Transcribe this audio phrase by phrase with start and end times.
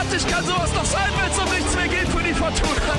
[0.00, 2.96] dramatisch kann sowas noch sein, wenn es um nichts mehr geht für die Fortuna?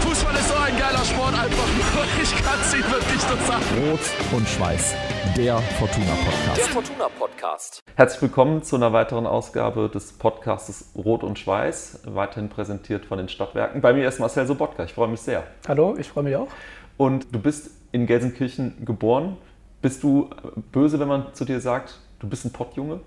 [0.00, 2.22] Fußball ist so ein geiler Sport einfach nur.
[2.22, 3.90] Ich kann es Ihnen wirklich nur sagen.
[3.90, 4.00] Rot
[4.32, 4.94] und Schweiß,
[5.36, 6.56] der Fortuna Podcast.
[6.58, 7.82] Der Fortuna Podcast.
[7.94, 13.28] Herzlich willkommen zu einer weiteren Ausgabe des Podcasts Rot und Schweiß, weiterhin präsentiert von den
[13.28, 13.80] Stadtwerken.
[13.80, 15.44] Bei mir ist Marcel Sobotka, ich freue mich sehr.
[15.68, 16.48] Hallo, ich freue mich auch.
[16.96, 19.36] Und du bist in Gelsenkirchen geboren.
[19.82, 20.28] Bist du
[20.72, 23.00] böse, wenn man zu dir sagt, du bist ein Pottjunge?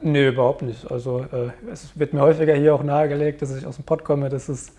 [0.00, 0.90] Nee, überhaupt nicht.
[0.90, 4.28] Also äh, es wird mir häufiger hier auch nahegelegt, dass ich aus dem Pott komme.
[4.28, 4.72] Das ist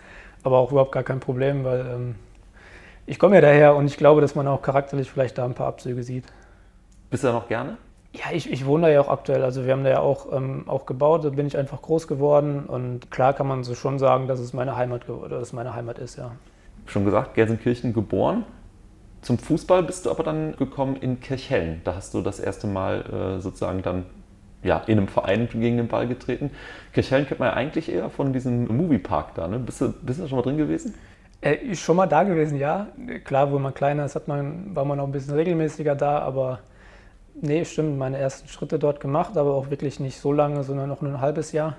[0.43, 2.15] aber auch überhaupt gar kein Problem, weil ähm,
[3.05, 5.67] ich komme ja daher und ich glaube, dass man auch charakterlich vielleicht da ein paar
[5.67, 6.25] Abzüge sieht.
[7.09, 7.77] Bist du da noch gerne?
[8.13, 9.43] Ja, ich, ich wohne da ja auch aktuell.
[9.43, 12.65] Also wir haben da ja auch, ähm, auch gebaut, da bin ich einfach groß geworden
[12.65, 15.99] und klar kann man so schon sagen, dass es meine Heimat, dass es meine Heimat
[15.99, 16.31] ist, ja.
[16.85, 18.45] Schon gesagt, Gelsenkirchen geboren.
[19.21, 21.81] Zum Fußball bist du aber dann gekommen in Kirchhellen.
[21.83, 24.05] Da hast du das erste Mal äh, sozusagen dann
[24.63, 26.51] ja, in einem Verein gegen den Ball getreten.
[26.93, 29.47] Kirchhellen kennt man ja eigentlich eher von diesem Moviepark da.
[29.47, 29.59] Ne?
[29.59, 30.93] Bist, du, bist du schon mal drin gewesen?
[31.41, 32.87] Äh, schon mal da gewesen, ja.
[33.23, 36.59] Klar, wo man kleiner ist, hat man, war man auch ein bisschen regelmäßiger da, aber
[37.41, 41.01] nee, stimmt, meine ersten Schritte dort gemacht, aber auch wirklich nicht so lange, sondern noch
[41.01, 41.77] nur ein halbes Jahr.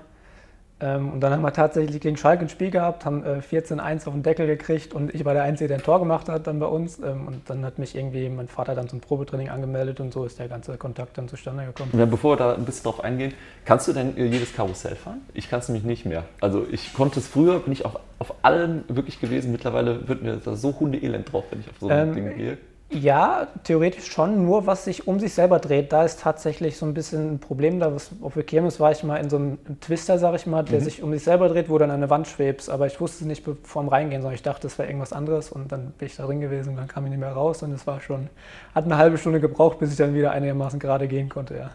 [0.81, 4.13] Ähm, und dann haben wir tatsächlich gegen Schalke ein Spiel gehabt, haben 14-1 äh, auf
[4.13, 6.65] den Deckel gekriegt und ich war der Einzige, der ein Tor gemacht hat dann bei
[6.65, 6.99] uns.
[6.99, 10.39] Ähm, und dann hat mich irgendwie mein Vater dann zum Probetraining angemeldet und so ist
[10.39, 11.91] der ganze Kontakt dann zustande gekommen.
[11.97, 13.33] Ja, bevor wir da ein bisschen drauf eingehen,
[13.65, 15.21] kannst du denn äh, jedes Karussell fahren?
[15.33, 16.23] Ich kann es nämlich nicht mehr.
[16.39, 19.51] Also ich konnte es früher, bin ich auf, auf allen wirklich gewesen.
[19.51, 22.57] Mittlerweile wird mir da so hundeelend drauf, wenn ich auf so ein ähm, Ding gehe.
[22.93, 25.93] Ja, theoretisch schon, nur was sich um sich selber dreht.
[25.93, 27.79] Da ist tatsächlich so ein bisschen ein Problem.
[27.79, 30.63] Da was, auf der Kirmes war ich mal in so einem Twister, sag ich mal,
[30.63, 30.83] der mhm.
[30.83, 32.69] sich um sich selber dreht, wo dann an eine Wand schwebst.
[32.69, 35.53] Aber ich wusste es nicht vorm Reingehen, sondern ich dachte, das wäre irgendwas anderes.
[35.53, 37.63] Und dann bin ich da drin gewesen und dann kam ich nicht mehr raus.
[37.63, 38.29] Und es war schon,
[38.75, 41.71] hat eine halbe Stunde gebraucht, bis ich dann wieder einigermaßen gerade gehen konnte, ja.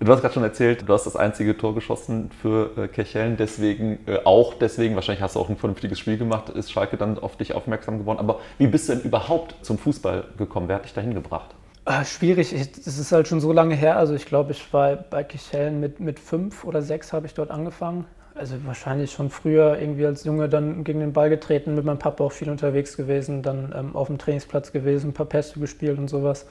[0.00, 4.00] Du hast gerade schon erzählt, du hast das einzige Tor geschossen für äh, Kirchhellen, deswegen
[4.06, 7.36] äh, auch deswegen, wahrscheinlich hast du auch ein vernünftiges Spiel gemacht, ist Schalke dann auf
[7.36, 8.18] dich aufmerksam geworden.
[8.18, 10.66] Aber wie bist du denn überhaupt zum Fußball gekommen?
[10.68, 11.54] Wer hat dich dahin gebracht?
[11.86, 13.96] Äh, schwierig, es ist halt schon so lange her.
[13.96, 17.50] Also ich glaube, ich war bei Kirchhellen mit, mit fünf oder sechs habe ich dort
[17.50, 18.06] angefangen.
[18.34, 22.24] Also wahrscheinlich schon früher irgendwie als Junge dann gegen den Ball getreten, mit meinem Papa
[22.24, 26.08] auch viel unterwegs gewesen, dann ähm, auf dem Trainingsplatz gewesen, ein paar Pässe gespielt und
[26.08, 26.46] sowas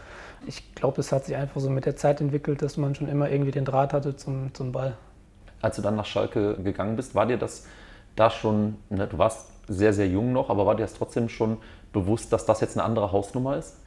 [0.47, 3.29] ich glaube, es hat sich einfach so mit der Zeit entwickelt, dass man schon immer
[3.29, 4.95] irgendwie den Draht hatte zum, zum Ball.
[5.61, 7.65] Als du dann nach Schalke gegangen bist, war dir das
[8.15, 11.57] da schon, ne, du warst sehr, sehr jung noch, aber war dir das trotzdem schon
[11.93, 13.77] bewusst, dass das jetzt eine andere Hausnummer ist?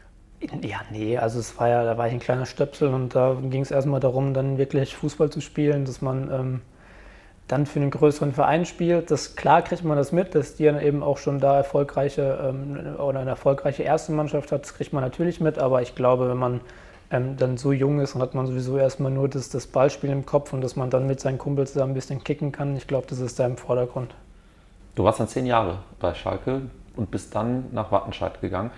[0.62, 3.62] Ja, nee, also es war ja, da war ich ein kleiner Stöpsel und da ging
[3.62, 6.61] es erstmal darum, dann wirklich Fußball zu spielen, dass man ähm,
[7.49, 9.11] dann für einen größeren Verein spielt.
[9.11, 12.97] Das, klar kriegt man das mit, dass die dann eben auch schon da erfolgreiche ähm,
[12.99, 16.37] oder eine erfolgreiche erste Mannschaft hat, das kriegt man natürlich mit, aber ich glaube, wenn
[16.37, 16.61] man
[17.11, 20.27] ähm, dann so jung ist, dann hat man sowieso erstmal nur das, das Ballspiel im
[20.27, 22.77] Kopf und dass man dann mit seinen Kumpels da ein bisschen kicken kann.
[22.77, 24.15] Ich glaube, das ist da im Vordergrund.
[24.97, 26.62] Du warst dann zehn Jahre bei Schalke
[26.97, 28.71] und bist dann nach Wattenscheid gegangen.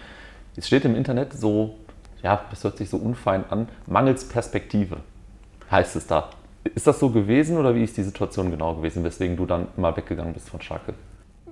[0.56, 1.76] Es steht im Internet so,
[2.22, 4.98] ja, das hört sich so unfein an, mangels Perspektive
[5.70, 6.30] heißt es da.
[6.74, 9.96] Ist das so gewesen oder wie ist die Situation genau gewesen, weswegen du dann mal
[9.96, 10.94] weggegangen bist von Schalke?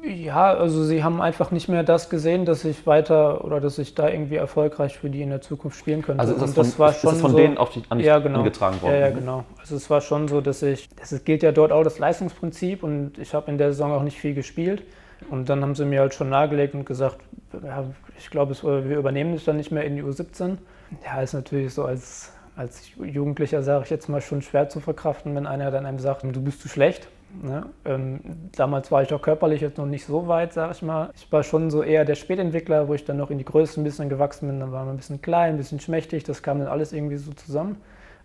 [0.02, 3.94] Ja, also sie haben einfach nicht mehr das gesehen, dass ich weiter oder dass ich
[3.94, 6.20] da irgendwie erfolgreich für die in der Zukunft spielen könnte.
[6.20, 7.98] Also ist das, das von, war ist schon das von so, denen auf dich an
[7.98, 8.38] ja, genau.
[8.38, 8.94] angetragen worden?
[8.94, 9.44] Ja, ja, genau.
[9.58, 13.18] Also es war schon so, dass ich, es gilt ja dort auch das Leistungsprinzip und
[13.18, 14.84] ich habe in der Saison auch nicht viel gespielt.
[15.30, 17.16] Und dann haben sie mir halt schon nahegelegt und gesagt,
[17.64, 17.84] ja,
[18.18, 20.58] ich glaube, wir übernehmen dich dann nicht mehr in die U17.
[21.04, 25.34] Ja, ist natürlich so als als Jugendlicher, sage ich jetzt mal, schon schwer zu verkraften,
[25.34, 27.08] wenn einer dann einem sagt, du bist zu schlecht.
[27.42, 27.66] Ne?
[27.84, 28.20] Ähm,
[28.56, 31.10] damals war ich auch körperlich jetzt noch nicht so weit, sage ich mal.
[31.14, 33.84] Ich war schon so eher der Spätentwickler, wo ich dann noch in die Größe ein
[33.84, 34.60] bisschen gewachsen bin.
[34.60, 37.32] Dann war man ein bisschen klein, ein bisschen schmächtig, das kam dann alles irgendwie so
[37.32, 37.76] zusammen.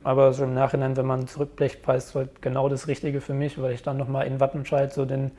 [0.03, 3.61] Aber so im Nachhinein, wenn man zurückblickt, war es halt genau das Richtige für mich,
[3.61, 5.31] weil ich dann nochmal in Wattenscheid so den,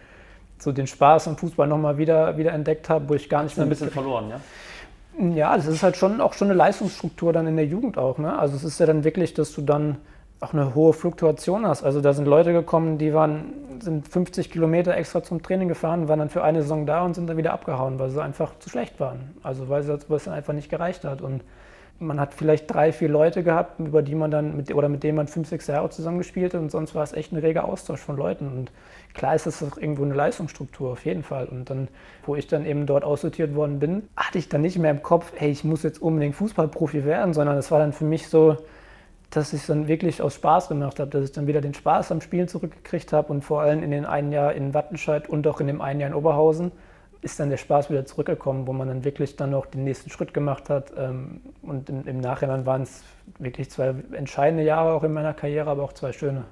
[0.58, 3.66] so den Spaß am Fußball nochmal wieder, wieder entdeckt habe, wo ich gar nicht mehr.
[3.66, 4.40] ein bisschen verloren, ja?
[5.18, 8.18] Ja, das ist halt schon auch schon eine Leistungsstruktur dann in der Jugend auch.
[8.18, 8.38] Ne?
[8.38, 9.96] Also es ist ja dann wirklich, dass du dann
[10.40, 11.84] auch eine hohe Fluktuation hast.
[11.84, 16.18] Also da sind Leute gekommen, die waren, sind 50 Kilometer extra zum Training gefahren, waren
[16.18, 18.98] dann für eine Saison da und sind dann wieder abgehauen, weil sie einfach zu schlecht
[18.98, 19.36] waren.
[19.42, 21.20] Also weil es dann einfach nicht gereicht hat.
[21.20, 21.42] Und
[22.02, 25.16] man hat vielleicht drei, vier Leute gehabt, über die man dann mit, oder mit denen
[25.16, 28.16] man fünf, sechs Jahre zusammengespielt hat und sonst war es echt ein reger Austausch von
[28.16, 28.48] Leuten.
[28.48, 28.72] Und
[29.14, 31.46] klar ist das auch irgendwo eine Leistungsstruktur, auf jeden Fall.
[31.46, 31.88] Und dann,
[32.26, 35.32] wo ich dann eben dort aussortiert worden bin, hatte ich dann nicht mehr im Kopf,
[35.36, 38.56] hey, ich muss jetzt unbedingt Fußballprofi werden, sondern es war dann für mich so,
[39.30, 42.12] dass ich es dann wirklich aus Spaß gemacht habe, dass ich dann wieder den Spaß
[42.12, 45.60] am Spielen zurückgekriegt habe und vor allem in den einen Jahr in Wattenscheid und auch
[45.60, 46.72] in dem einen Jahr in Oberhausen
[47.22, 50.34] ist dann der Spaß wieder zurückgekommen, wo man dann wirklich dann noch den nächsten Schritt
[50.34, 50.92] gemacht hat.
[50.96, 53.04] Ähm, und im, im Nachhinein waren es
[53.38, 56.44] wirklich zwei entscheidende Jahre auch in meiner Karriere, aber auch zwei schöne.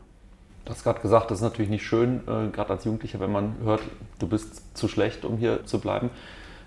[0.64, 3.56] Du hast gerade gesagt, das ist natürlich nicht schön, äh, gerade als Jugendlicher, wenn man
[3.64, 3.80] hört,
[4.20, 6.10] du bist zu schlecht, um hier zu bleiben.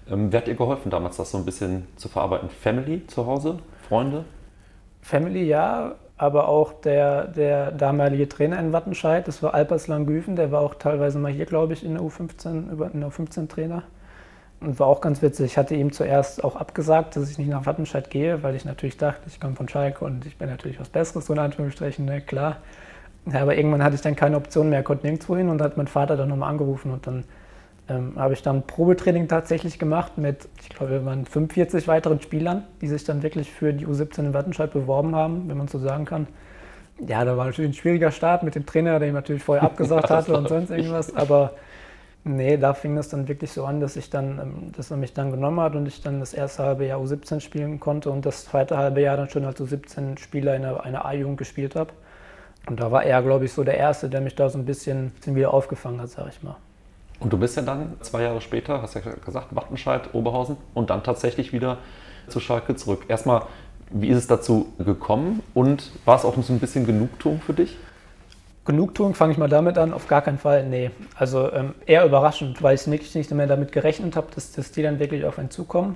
[0.10, 2.50] Ähm, wer hat dir geholfen damals, das so ein bisschen zu verarbeiten?
[2.50, 3.60] Family zu Hause?
[3.88, 4.26] Freunde?
[5.02, 10.51] Family ja, aber auch der, der damalige Trainer in Wattenscheid, das war Alpers Langüven, der
[10.51, 13.83] war auch teilweise mal hier, glaube ich, in der U15, über, in der U15-Trainer.
[14.60, 15.48] Und war auch ganz witzig.
[15.48, 18.95] Ich hatte ihm zuerst auch abgesagt, dass ich nicht nach Wattenscheid gehe, weil ich natürlich
[18.95, 22.21] dachte, ich komme von Schalke und ich bin natürlich was Besseres, so in Anführungsstrichen, ne,
[22.21, 22.57] klar.
[23.25, 25.88] Ja, aber irgendwann hatte ich dann keine Option mehr, konnte nirgendwo hin und hat mein
[25.88, 27.25] Vater dann nochmal angerufen und dann
[27.89, 32.63] ähm, habe ich dann Probetraining tatsächlich gemacht mit, ich glaube, wir waren 45 weiteren Spielern,
[32.81, 36.06] die sich dann wirklich für die U17 in Wattenscheid beworben haben, wenn man so sagen
[36.06, 36.27] kann.
[37.06, 40.09] Ja, da war natürlich ein schwieriger Start mit dem Trainer, der ihm natürlich vorher abgesagt
[40.09, 41.53] hatte und sonst irgendwas, aber
[42.24, 45.13] nee, da fing das dann wirklich so an, dass ich dann, ähm, dass er mich
[45.13, 48.45] dann genommen hat und ich dann das erste halbe Jahr U17 spielen konnte und das
[48.45, 51.91] zweite halbe Jahr dann schon als U17-Spieler in einer, A-Jugend gespielt habe.
[52.68, 55.09] Und da war er, glaube ich, so der Erste, der mich da so ein bisschen,
[55.09, 56.56] bisschen wieder aufgefangen hat, sag ich mal.
[57.24, 61.04] Und du bist ja dann zwei Jahre später, hast ja gesagt, Wattenscheid, Oberhausen und dann
[61.04, 61.78] tatsächlich wieder
[62.28, 63.06] zu Schalke zurück.
[63.08, 63.44] Erstmal,
[63.90, 67.78] wie ist es dazu gekommen und war es auch so ein bisschen Genugtuung für dich?
[68.66, 70.92] Genugtuung fange ich mal damit an, auf gar keinen Fall, nee.
[71.16, 74.84] Also ähm, eher überraschend, weil ich wirklich nicht mehr damit gerechnet habe, dass, dass die
[74.84, 75.96] dann wirklich auf einen zukommen.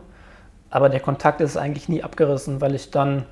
[0.69, 3.25] Aber der Kontakt ist eigentlich nie abgerissen, weil ich dann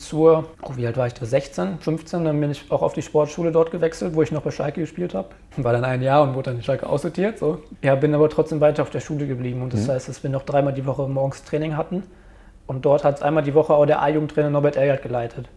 [0.00, 3.02] zur, oh, wie alt war ich da, 16, 15, dann bin ich auch auf die
[3.02, 5.28] Sportschule dort gewechselt, wo ich noch bei Schalke gespielt habe.
[5.58, 7.38] War dann ein Jahr und wurde dann in Schalke aussortiert.
[7.38, 7.58] So.
[7.82, 9.92] Ja, bin aber trotzdem weiter auf der Schule geblieben und das mhm.
[9.92, 12.04] heißt, dass wir noch dreimal die Woche morgens Training hatten.
[12.66, 15.48] Und dort hat einmal die Woche auch der A-Jugendtrainer Norbert Elgert geleitet.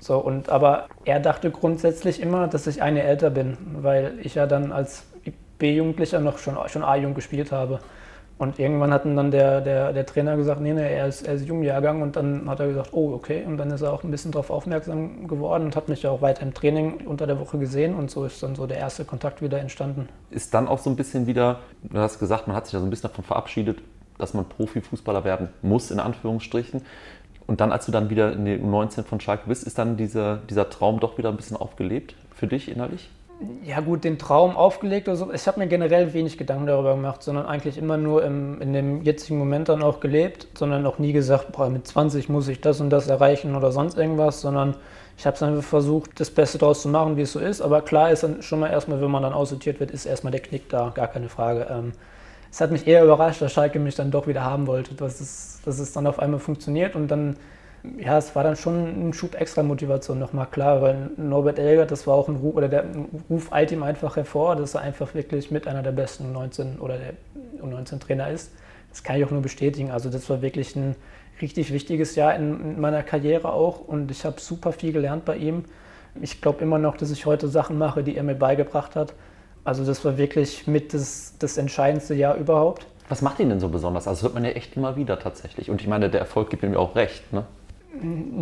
[0.00, 4.46] So, und, aber er dachte grundsätzlich immer, dass ich eine älter bin, weil ich ja
[4.46, 5.04] dann als
[5.58, 7.80] B-Jugendlicher noch schon, schon A-Jugend gespielt habe.
[8.40, 11.46] Und irgendwann hat dann der, der, der Trainer gesagt, nee, nee, er ist, er ist
[11.46, 13.44] Jungjahrgang und dann hat er gesagt, oh, okay.
[13.46, 16.22] Und dann ist er auch ein bisschen darauf aufmerksam geworden und hat mich ja auch
[16.22, 19.42] weiter im Training unter der Woche gesehen und so ist dann so der erste Kontakt
[19.42, 20.08] wieder entstanden.
[20.30, 22.86] Ist dann auch so ein bisschen wieder, du hast gesagt, man hat sich ja so
[22.86, 23.80] ein bisschen davon verabschiedet,
[24.16, 26.80] dass man Profifußballer werden muss, in Anführungsstrichen.
[27.46, 30.38] Und dann, als du dann wieder in den U19 von Schalke bist, ist dann dieser,
[30.48, 33.10] dieser Traum doch wieder ein bisschen aufgelebt für dich innerlich?
[33.64, 35.32] Ja gut, den Traum aufgelegt oder so.
[35.32, 39.02] Ich habe mir generell wenig Gedanken darüber gemacht, sondern eigentlich immer nur im, in dem
[39.02, 42.80] jetzigen Moment dann auch gelebt, sondern auch nie gesagt, boah, mit 20 muss ich das
[42.80, 44.76] und das erreichen oder sonst irgendwas, sondern
[45.16, 47.60] ich habe es einfach versucht, das Beste daraus zu machen, wie es so ist.
[47.60, 50.40] Aber klar ist dann schon mal erstmal, wenn man dann aussortiert wird, ist erstmal der
[50.40, 51.66] Knick da, gar keine Frage.
[51.70, 51.92] Ähm,
[52.50, 55.60] es hat mich eher überrascht, dass Schalke mich dann doch wieder haben wollte, dass es,
[55.64, 57.36] dass es dann auf einmal funktioniert und dann
[57.98, 62.06] ja, es war dann schon ein Schub extra Motivation nochmal klar, weil Norbert Elgert, das
[62.06, 62.84] war auch ein Ruf, oder der
[63.28, 66.98] Ruf eilt ihm einfach hervor, dass er einfach wirklich mit einer der besten 19 oder
[66.98, 67.14] der
[67.62, 68.52] U19-Trainer ist.
[68.90, 69.90] Das kann ich auch nur bestätigen.
[69.90, 70.94] Also das war wirklich ein
[71.40, 75.36] richtig wichtiges Jahr in, in meiner Karriere auch und ich habe super viel gelernt bei
[75.36, 75.64] ihm.
[76.20, 79.14] Ich glaube immer noch, dass ich heute Sachen mache, die er mir beigebracht hat.
[79.64, 82.86] Also das war wirklich mit das, das entscheidendste Jahr überhaupt.
[83.08, 84.06] Was macht ihn denn so besonders?
[84.06, 85.70] Also das hört man ja echt immer wieder tatsächlich.
[85.70, 87.32] Und ich meine, der Erfolg gibt ihm ja auch recht.
[87.32, 87.44] Ne?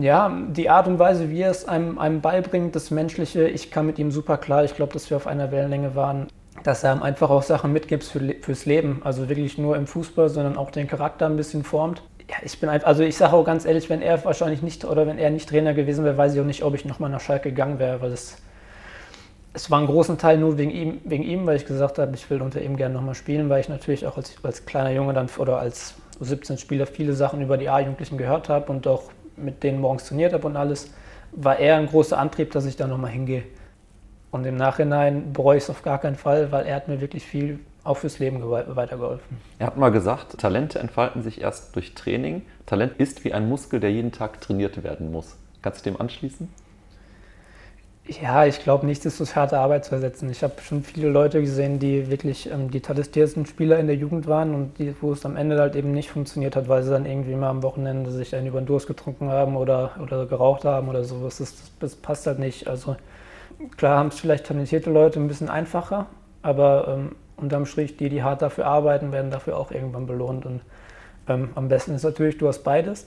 [0.00, 3.86] Ja, die Art und Weise, wie er es einem, einem beibringt, das Menschliche, ich kam
[3.86, 4.64] mit ihm super klar.
[4.64, 6.26] Ich glaube, dass wir auf einer Wellenlänge waren,
[6.64, 9.00] dass er ihm einfach auch Sachen mitgibt für, fürs Leben.
[9.04, 12.02] Also wirklich nur im Fußball, sondern auch den Charakter ein bisschen formt.
[12.30, 15.06] Ja, ich bin einfach, also ich sage auch ganz ehrlich, wenn er wahrscheinlich nicht oder
[15.06, 17.48] wenn er nicht Trainer gewesen wäre, weiß ich auch nicht, ob ich nochmal nach Schalke
[17.48, 18.36] gegangen wäre, weil es,
[19.54, 22.28] es war ein großen Teil nur wegen ihm, wegen ihm, weil ich gesagt habe, ich
[22.28, 25.30] will unter ihm gerne nochmal spielen, weil ich natürlich auch als, als kleiner Junge dann
[25.38, 29.04] oder als 17-Spieler viele Sachen über die A-Jugendlichen gehört habe und auch
[29.42, 30.92] mit denen morgens trainiert habe und alles,
[31.32, 33.44] war eher ein großer Antrieb, dass ich da nochmal hingehe.
[34.30, 37.24] Und im Nachhinein bereue ich es auf gar keinen Fall, weil er hat mir wirklich
[37.24, 39.38] viel auch fürs Leben weitergeholfen.
[39.58, 42.42] Er hat mal gesagt, Talente entfalten sich erst durch Training.
[42.66, 45.36] Talent ist wie ein Muskel, der jeden Tag trainiert werden muss.
[45.62, 46.48] Kannst du dem anschließen?
[48.10, 50.30] Ja, ich glaube nicht, das harte Arbeit zu ersetzen.
[50.30, 54.26] Ich habe schon viele Leute gesehen, die wirklich ähm, die talentiertesten Spieler in der Jugend
[54.26, 57.04] waren und die, wo es am Ende halt eben nicht funktioniert hat, weil sie dann
[57.04, 60.88] irgendwie mal am Wochenende sich einen über den Durst getrunken haben oder, oder geraucht haben
[60.88, 61.36] oder sowas.
[61.36, 62.66] Das, das passt halt nicht.
[62.66, 62.96] Also
[63.76, 66.06] klar haben es vielleicht talentierte Leute ein bisschen einfacher,
[66.42, 70.46] aber ähm, unterm Strich, die, die hart dafür arbeiten, werden dafür auch irgendwann belohnt.
[70.46, 70.62] Und
[71.28, 73.06] ähm, am besten ist natürlich, du hast beides,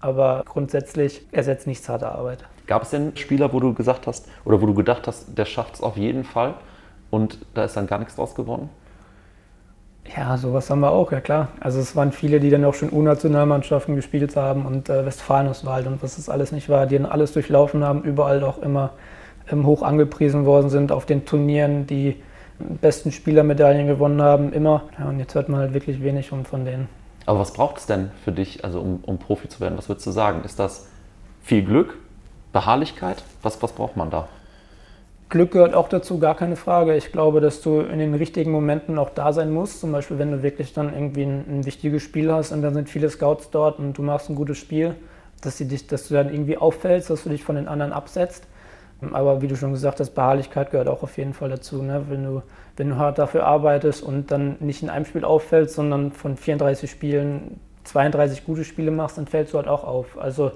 [0.00, 2.44] aber grundsätzlich ersetzt nichts harte Arbeit.
[2.66, 5.74] Gab es denn Spieler, wo du gesagt hast, oder wo du gedacht hast, der schafft
[5.74, 6.54] es auf jeden Fall
[7.10, 8.70] und da ist dann gar nichts draus geworden?
[10.16, 11.48] Ja, sowas haben wir auch, ja klar.
[11.60, 16.02] Also es waren viele, die dann auch schon U-Nationalmannschaften gespielt haben und äh, Westfalenwald und
[16.02, 18.90] was das alles nicht war, die dann alles durchlaufen haben, überall auch immer
[19.50, 22.16] ähm, hoch angepriesen worden sind auf den Turnieren, die
[22.58, 24.84] besten Spielermedaillen gewonnen haben, immer.
[24.98, 26.88] Ja, und jetzt hört man halt wirklich wenig von denen.
[27.26, 29.78] Aber was braucht es denn für dich, also um, um Profi zu werden?
[29.78, 30.42] Was würdest du sagen?
[30.44, 30.88] Ist das
[31.42, 31.96] viel Glück?
[32.52, 33.22] Beharrlichkeit?
[33.42, 34.28] Was, was braucht man da?
[35.28, 36.94] Glück gehört auch dazu, gar keine Frage.
[36.94, 39.80] Ich glaube, dass du in den richtigen Momenten auch da sein musst.
[39.80, 42.90] Zum Beispiel, wenn du wirklich dann irgendwie ein, ein wichtiges Spiel hast und dann sind
[42.90, 44.94] viele Scouts dort und du machst ein gutes Spiel,
[45.40, 48.46] dass, dich, dass du dann irgendwie auffällst, dass du dich von den anderen absetzt.
[49.10, 51.82] Aber wie du schon gesagt hast, Beharrlichkeit gehört auch auf jeden Fall dazu.
[51.82, 52.04] Ne?
[52.10, 52.42] Wenn, du,
[52.76, 56.90] wenn du hart dafür arbeitest und dann nicht in einem Spiel auffällst, sondern von 34
[56.90, 60.18] Spielen 32 gute Spiele machst, dann fällst du halt auch auf.
[60.18, 60.52] Also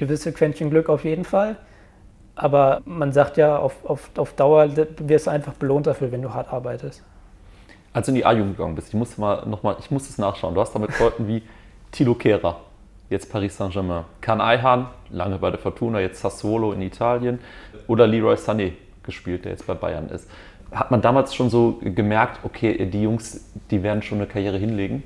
[0.00, 1.56] gewisse Quäntchen Glück auf jeden Fall.
[2.34, 6.34] Aber man sagt ja, auf, auf, auf Dauer wirst du einfach belohnt dafür, wenn du
[6.34, 7.04] hart arbeitest.
[7.92, 10.16] Als du in die A-Jugend gegangen bist, ich muss mal noch mal, ich muss es
[10.16, 10.54] nachschauen.
[10.54, 11.42] Du hast da mit Leuten wie
[11.92, 12.60] Tilo Kehrer,
[13.10, 17.40] jetzt Paris Saint-Germain, Kan Ayhan, lange bei der Fortuna, jetzt Sassuolo in Italien,
[17.86, 20.30] oder Leroy Sané gespielt, der jetzt bei Bayern ist.
[20.72, 25.02] Hat man damals schon so gemerkt, okay, die Jungs, die werden schon eine Karriere hinlegen?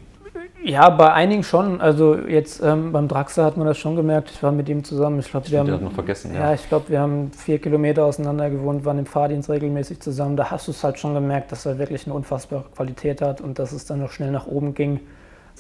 [0.64, 1.83] Ja, bei einigen schon.
[1.83, 4.30] Also jetzt ähm, beim Draxler hat man das schon gemerkt.
[4.30, 5.18] Ich war mit ihm zusammen.
[5.21, 6.33] Ich glaube, wir haben noch vergessen.
[6.33, 10.38] Ja, ja ich glaube, wir haben vier Kilometer auseinander gewohnt, waren im Fahrdienst regelmäßig zusammen.
[10.38, 13.59] Da hast du es halt schon gemerkt, dass er wirklich eine unfassbare Qualität hat und
[13.59, 15.00] dass es dann noch schnell nach oben ging.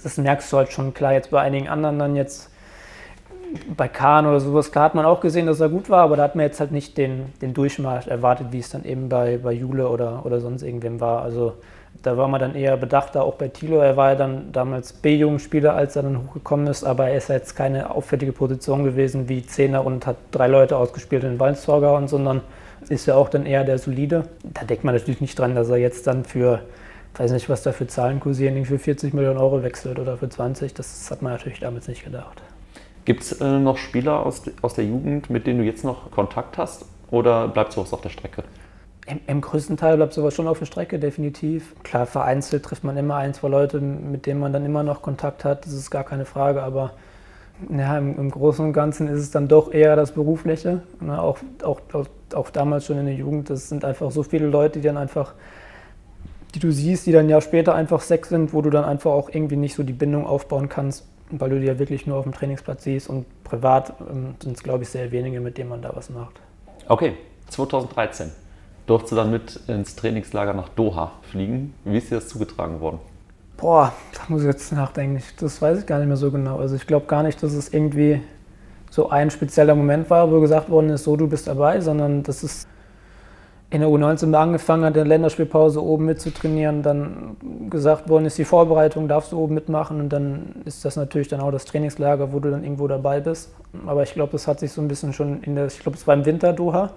[0.02, 1.12] Das merkst du halt schon klar.
[1.12, 2.50] Jetzt bei einigen anderen dann jetzt
[3.76, 6.24] bei Kahn oder sowas, klar hat man auch gesehen, dass er gut war, aber da
[6.24, 9.52] hat man jetzt halt nicht den, den Durchmarsch erwartet, wie es dann eben bei, bei
[9.52, 11.22] Jule oder, oder sonst irgendwem war.
[11.22, 11.54] Also
[12.04, 13.78] da war man dann eher bedachter, auch bei Thilo.
[13.78, 17.36] Er war ja dann damals B-Jugendspieler, als er dann hochgekommen ist, aber er ist ja
[17.36, 22.08] jetzt keine auffällige Position gewesen wie Zehner und hat drei Leute ausgespielt in Waldstorger und
[22.08, 22.42] sondern
[22.90, 24.24] ist ja auch dann eher der solide.
[24.42, 26.60] Da denkt man natürlich nicht dran, dass er jetzt dann für,
[27.16, 30.74] weiß nicht, was da für Zahlen kursieren, für 40 Millionen Euro wechselt oder für 20.
[30.74, 32.42] Das hat man natürlich damals nicht gedacht.
[33.06, 36.58] Gibt es äh, noch Spieler aus, aus der Jugend, mit denen du jetzt noch Kontakt
[36.58, 38.44] hast oder bleibt sowas auf der Strecke?
[39.06, 41.74] Im, Im, größten Teil bleibt sowas schon auf der Strecke, definitiv.
[41.82, 45.44] Klar, vereinzelt trifft man immer ein, zwei Leute, mit denen man dann immer noch Kontakt
[45.44, 46.92] hat, das ist gar keine Frage, aber
[47.70, 50.82] ja, im, im Großen und Ganzen ist es dann doch eher das Berufliche.
[51.00, 51.20] Ne?
[51.20, 54.80] Auch, auch, auch, auch, damals schon in der Jugend, das sind einfach so viele Leute,
[54.80, 55.34] die dann einfach,
[56.54, 59.28] die du siehst, die dann ja später einfach Sex sind, wo du dann einfach auch
[59.28, 62.32] irgendwie nicht so die Bindung aufbauen kannst, weil du die ja wirklich nur auf dem
[62.32, 65.92] Trainingsplatz siehst und privat ähm, sind es, glaube ich, sehr wenige, mit denen man da
[65.94, 66.40] was macht.
[66.88, 67.14] Okay,
[67.50, 68.30] 2013
[68.86, 71.74] durfte du dann mit ins Trainingslager nach Doha fliegen.
[71.84, 72.98] Wie ist dir das zugetragen worden?
[73.56, 75.22] Boah, da muss ich jetzt nachdenken.
[75.38, 76.58] Das weiß ich gar nicht mehr so genau.
[76.58, 78.20] Also ich glaube gar nicht, dass es irgendwie
[78.90, 82.42] so ein spezieller Moment war, wo gesagt worden ist, so du bist dabei, sondern dass
[82.42, 82.66] es
[83.70, 87.36] in der U19 angefangen hat, in der Länderspielpause oben mitzutrainieren, dann
[87.70, 91.40] gesagt worden ist, die Vorbereitung darfst du oben mitmachen und dann ist das natürlich dann
[91.40, 93.52] auch das Trainingslager, wo du dann irgendwo dabei bist.
[93.86, 96.06] Aber ich glaube, das hat sich so ein bisschen schon in der, ich glaube, es
[96.06, 96.90] war im Winter Doha,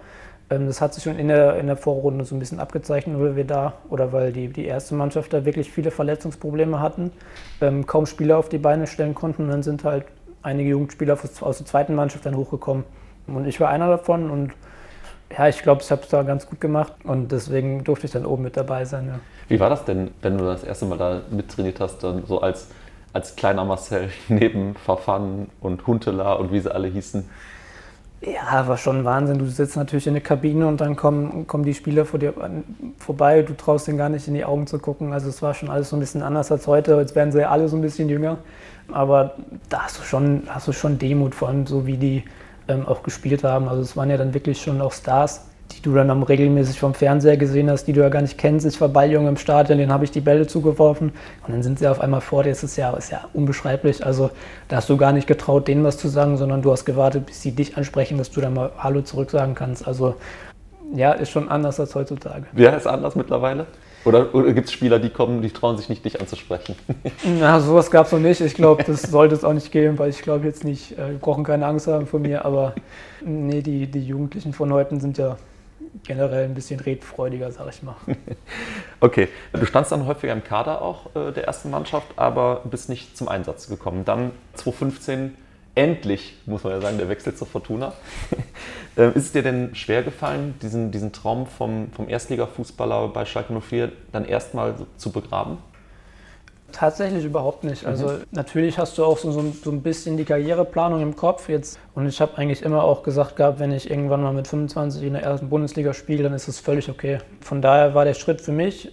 [0.50, 3.44] das hat sich schon in der, in der Vorrunde so ein bisschen abgezeichnet, weil wir
[3.44, 7.12] da oder weil die, die erste Mannschaft da wirklich viele Verletzungsprobleme hatten,
[7.60, 9.44] ähm, kaum Spieler auf die Beine stellen konnten.
[9.44, 10.06] Und dann sind halt
[10.42, 12.86] einige Jugendspieler aus der zweiten Mannschaft dann hochgekommen.
[13.28, 14.54] Und ich war einer davon und
[15.38, 18.26] ja, ich glaube, ich habe es da ganz gut gemacht und deswegen durfte ich dann
[18.26, 19.08] oben mit dabei sein.
[19.08, 19.20] Ja.
[19.50, 22.70] Wie war das denn, wenn du das erste Mal da mittrainiert hast, dann so als,
[23.12, 27.28] als kleiner Marcel neben Verfahren und Huntela und wie sie alle hießen?
[28.22, 29.38] Ja, war schon Wahnsinn.
[29.38, 32.34] Du sitzt natürlich in der Kabine und dann kommen, kommen die Spieler vor dir
[32.98, 33.44] vorbei.
[33.44, 35.14] Du traust denen gar nicht in die Augen zu gucken.
[35.14, 36.96] Also es war schon alles so ein bisschen anders als heute.
[36.96, 38.40] Jetzt werden sie ja alle so ein bisschen jünger.
[38.92, 39.36] Aber
[39.70, 42.24] da hast du schon, hast du schon Demut, vor allem so wie die
[42.68, 43.68] ähm, auch gespielt haben.
[43.68, 47.38] Also es waren ja dann wirklich schon auch Stars die du dann regelmäßig vom Fernseher
[47.38, 48.66] gesehen hast, die du ja gar nicht kennst.
[48.66, 51.12] Ich war Balljunge im Stadion, denen habe ich die Bälle zugeworfen
[51.46, 52.50] und dann sind sie auf einmal vor dir.
[52.50, 54.06] Das ist ja, ist ja unbeschreiblich.
[54.06, 54.32] Also
[54.68, 57.42] da hast du gar nicht getraut, denen was zu sagen, sondern du hast gewartet, bis
[57.42, 59.88] sie dich ansprechen, dass du dann mal Hallo zurück sagen kannst.
[59.88, 60.16] Also
[60.96, 62.46] ja, ist schon anders als heutzutage.
[62.56, 63.66] Ja, ist anders mittlerweile?
[64.06, 66.76] Oder, oder gibt es Spieler, die kommen, die trauen sich nicht, dich anzusprechen?
[67.40, 68.40] Na, sowas gab es noch nicht.
[68.40, 71.44] Ich glaube, das sollte es auch nicht geben, weil ich glaube jetzt nicht, äh, brauchen
[71.44, 72.74] keine Angst haben vor mir, aber
[73.26, 75.36] nee, die, die Jugendlichen von heute sind ja
[76.04, 77.96] generell ein bisschen redfreudiger, sag ich mal.
[79.00, 83.18] okay, du standst dann häufiger im Kader auch äh, der ersten Mannschaft, aber bist nicht
[83.18, 84.06] zum Einsatz gekommen.
[84.06, 85.36] Dann 2015
[85.76, 87.94] endlich, muss man ja sagen, der Wechsel zur Fortuna.
[88.98, 93.54] äh, ist es dir denn schwer gefallen, diesen, diesen Traum vom, vom Erstliga-Fußballer bei Schalke
[93.60, 95.60] 04 dann erstmal zu begraben?
[96.72, 97.84] Tatsächlich überhaupt nicht.
[97.84, 97.90] Mhm.
[97.90, 101.80] Also natürlich hast du auch so, so, so, ein bisschen die Karriereplanung im Kopf jetzt.
[101.96, 105.14] Und ich habe eigentlich immer auch gesagt gehabt, wenn ich irgendwann mal mit 25 in
[105.14, 107.20] der ersten Bundesliga spiele, dann ist es völlig okay.
[107.42, 108.92] Von daher war der Schritt für mich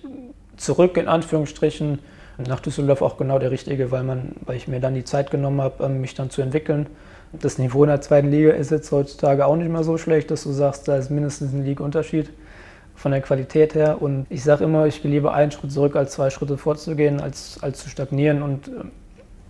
[0.56, 1.98] zurück in Anführungsstrichen
[2.38, 5.60] nach Düsseldorf auch genau der richtige, weil, man, weil ich mir dann die Zeit genommen
[5.60, 6.86] habe, ähm, mich dann zu entwickeln.
[7.32, 10.44] Das Niveau in der zweiten Liga ist jetzt heutzutage auch nicht mehr so schlecht, dass
[10.44, 12.30] du sagst, da ist mindestens ein League-Unterschied
[12.94, 14.00] von der Qualität her.
[14.00, 17.58] Und ich sage immer, ich gehe lieber einen Schritt zurück, als zwei Schritte vorzugehen, als,
[17.62, 18.42] als zu stagnieren.
[18.42, 18.90] Und ähm,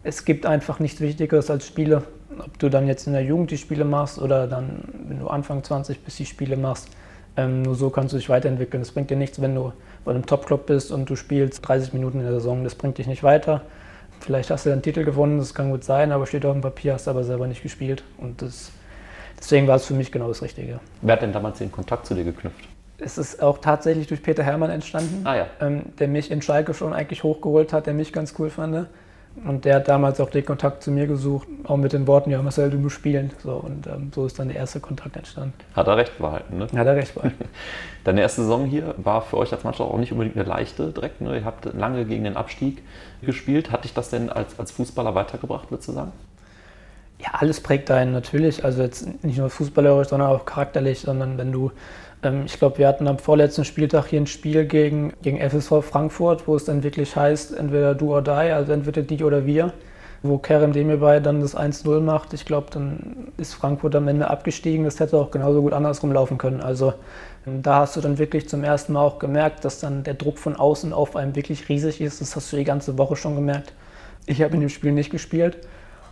[0.03, 2.05] es gibt einfach nichts Wichtigeres als Spiele.
[2.39, 5.63] Ob du dann jetzt in der Jugend die Spiele machst oder dann, wenn du Anfang
[5.63, 6.89] 20 bist, die Spiele machst.
[7.37, 8.83] Ähm, nur so kannst du dich weiterentwickeln.
[8.83, 9.73] Es bringt dir nichts, wenn du
[10.05, 12.65] bei einem Top-Club bist und du spielst 30 Minuten in der Saison.
[12.65, 13.63] Das bringt dich nicht weiter.
[14.21, 16.95] Vielleicht hast du einen Titel gewonnen, das kann gut sein, aber steht auf dem Papier,
[16.95, 18.05] hast aber selber nicht gespielt.
[18.17, 18.71] Und das,
[19.39, 20.81] deswegen war es für mich genau das Richtige.
[21.03, 22.69] Wer hat denn damals den Kontakt zu dir geknüpft?
[22.99, 25.47] Es ist auch tatsächlich durch Peter Hermann entstanden, Ah ja.
[25.61, 28.87] ähm, der mich in Schalke schon eigentlich hochgeholt hat, der mich ganz cool fand.
[29.45, 32.41] Und der hat damals auch den Kontakt zu mir gesucht, auch mit den Worten, ja
[32.41, 33.33] Marcel, du musst spielen.
[33.43, 35.55] So, und ähm, so ist dann der erste Kontakt entstanden.
[35.75, 36.69] Hat er recht behalten, ne?
[36.73, 37.33] Hat er recht bei.
[38.05, 41.21] Deine erste Saison hier war für euch als Mannschaft auch nicht unbedingt eine leichte direkt.
[41.21, 41.37] Ne?
[41.39, 42.85] Ihr habt lange gegen den Abstieg
[43.23, 43.73] gespielt.
[43.73, 46.13] Hat dich das denn als, als Fußballer weitergebracht, würdest du sagen?
[47.19, 48.65] Ja, alles prägt einen natürlich.
[48.65, 51.73] Also jetzt nicht nur fußballerisch, sondern auch charakterlich, sondern wenn du,
[52.45, 56.57] ich glaube, wir hatten am vorletzten Spieltag hier ein Spiel gegen, gegen FSV Frankfurt, wo
[56.57, 59.73] es dann wirklich heißt, entweder du oder die, also entweder die oder wir,
[60.23, 62.33] wo Kerem Demirbay dann das 1-0 macht.
[62.33, 64.85] Ich glaube, dann ist Frankfurt am Ende abgestiegen.
[64.85, 66.61] Das hätte auch genauso gut andersrum laufen können.
[66.61, 66.95] Also
[67.47, 70.39] ähm, da hast du dann wirklich zum ersten Mal auch gemerkt, dass dann der Druck
[70.39, 72.21] von außen auf einem wirklich riesig ist.
[72.21, 73.73] Das hast du die ganze Woche schon gemerkt.
[74.27, 75.59] Ich habe in dem Spiel nicht gespielt.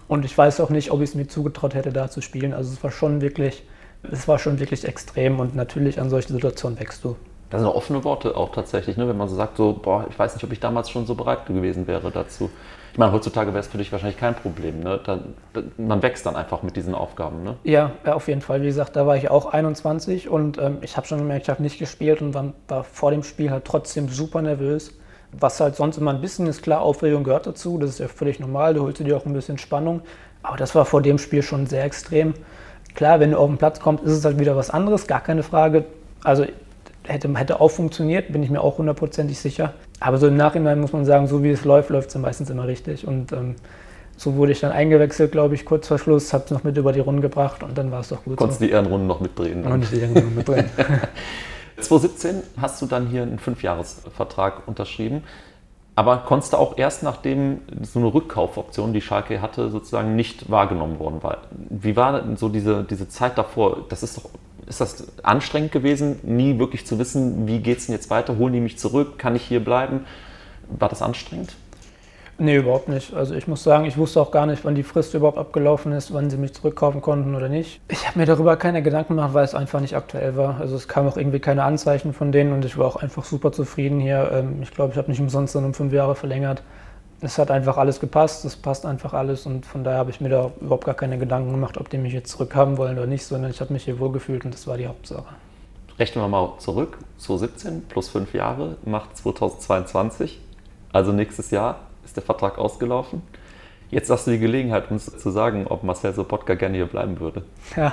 [0.08, 2.52] Und ich weiß auch nicht, ob ich es mir zugetraut hätte, da zu spielen.
[2.52, 3.62] Also es war schon wirklich,
[4.10, 7.16] es war schon wirklich extrem und natürlich an solche Situationen wächst du.
[7.50, 9.06] Das sind offene Worte auch tatsächlich, ne?
[9.06, 11.44] wenn man so sagt, so, boah, ich weiß nicht, ob ich damals schon so bereit
[11.44, 12.50] gewesen wäre dazu.
[12.92, 14.80] Ich meine, heutzutage wäre es für dich wahrscheinlich kein Problem.
[14.80, 15.00] Ne?
[15.04, 15.20] Da,
[15.52, 17.42] da, man wächst dann einfach mit diesen Aufgaben.
[17.42, 17.56] Ne?
[17.64, 18.62] Ja, ja, auf jeden Fall.
[18.62, 21.62] Wie gesagt, da war ich auch 21 und ähm, ich habe schon gemerkt, ich habe
[21.62, 24.94] nicht gespielt und war, war vor dem Spiel halt trotzdem super nervös.
[25.32, 28.40] Was halt sonst immer ein bisschen ist, klar, Aufregung gehört dazu, das ist ja völlig
[28.40, 30.02] normal, du holst dir auch ein bisschen Spannung.
[30.42, 32.34] Aber das war vor dem Spiel schon sehr extrem.
[32.94, 35.42] Klar, wenn du auf den Platz kommst, ist es halt wieder was anderes, gar keine
[35.42, 35.84] Frage.
[36.22, 36.44] Also
[37.04, 39.74] hätte, hätte auch funktioniert, bin ich mir auch hundertprozentig sicher.
[40.00, 42.66] Aber so im Nachhinein muss man sagen, so wie es läuft, läuft es meistens immer
[42.66, 43.06] richtig.
[43.06, 43.56] Und ähm,
[44.16, 46.92] so wurde ich dann eingewechselt, glaube ich, kurz vor Schluss, habe es noch mit über
[46.92, 48.36] die Runde gebracht und dann war es doch gut.
[48.36, 48.66] Konntest so.
[48.66, 49.64] die Ehrenrunde noch mitdrehen.
[49.64, 50.64] Und ich irgendwo mit drin.
[51.80, 55.22] 2017 hast du dann hier einen Fünfjahresvertrag unterschrieben,
[55.94, 61.22] aber konntest auch erst nachdem so eine Rückkaufoption, die Schalke hatte, sozusagen nicht wahrgenommen worden
[61.22, 61.38] war.
[61.50, 63.84] Wie war denn so diese, diese Zeit davor?
[63.88, 64.30] Das ist doch,
[64.66, 68.38] ist das anstrengend gewesen, nie wirklich zu wissen, wie geht es denn jetzt weiter?
[68.38, 69.18] Holen die mich zurück?
[69.18, 70.06] Kann ich hier bleiben?
[70.70, 71.54] War das anstrengend?
[72.38, 73.14] Nee, überhaupt nicht.
[73.14, 76.12] Also ich muss sagen, ich wusste auch gar nicht, wann die Frist überhaupt abgelaufen ist,
[76.12, 77.80] wann sie mich zurückkaufen konnten oder nicht.
[77.88, 80.58] Ich habe mir darüber keine Gedanken gemacht, weil es einfach nicht aktuell war.
[80.58, 83.52] Also es kam auch irgendwie keine Anzeichen von denen und ich war auch einfach super
[83.52, 84.30] zufrieden hier.
[84.32, 86.62] Ähm, Ich glaube, ich habe nicht umsonst dann um fünf Jahre verlängert.
[87.20, 90.28] Es hat einfach alles gepasst, es passt einfach alles und von daher habe ich mir
[90.28, 93.52] da überhaupt gar keine Gedanken gemacht, ob die mich jetzt zurückhaben wollen oder nicht, sondern
[93.52, 95.32] ich habe mich hier wohlgefühlt und das war die Hauptsache.
[96.00, 100.40] Rechnen wir mal zurück, 2017 plus fünf Jahre macht 2022,
[100.92, 103.22] also nächstes Jahr ist der Vertrag ausgelaufen.
[103.90, 107.42] Jetzt hast du die Gelegenheit, uns zu sagen, ob Marcel Sobotka gerne hier bleiben würde.
[107.76, 107.92] Ja,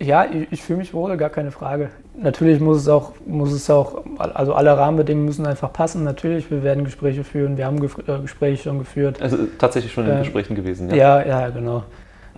[0.00, 1.90] ja ich, ich fühle mich wohl, gar keine Frage.
[2.20, 6.02] Natürlich muss es auch, muss es auch, also alle Rahmenbedingungen müssen einfach passen.
[6.02, 9.22] Natürlich, wir werden Gespräche führen, wir haben äh, Gespräche schon geführt.
[9.22, 10.92] Also tatsächlich schon in Ähm, Gesprächen gewesen.
[10.92, 11.84] Ja, ja, genau.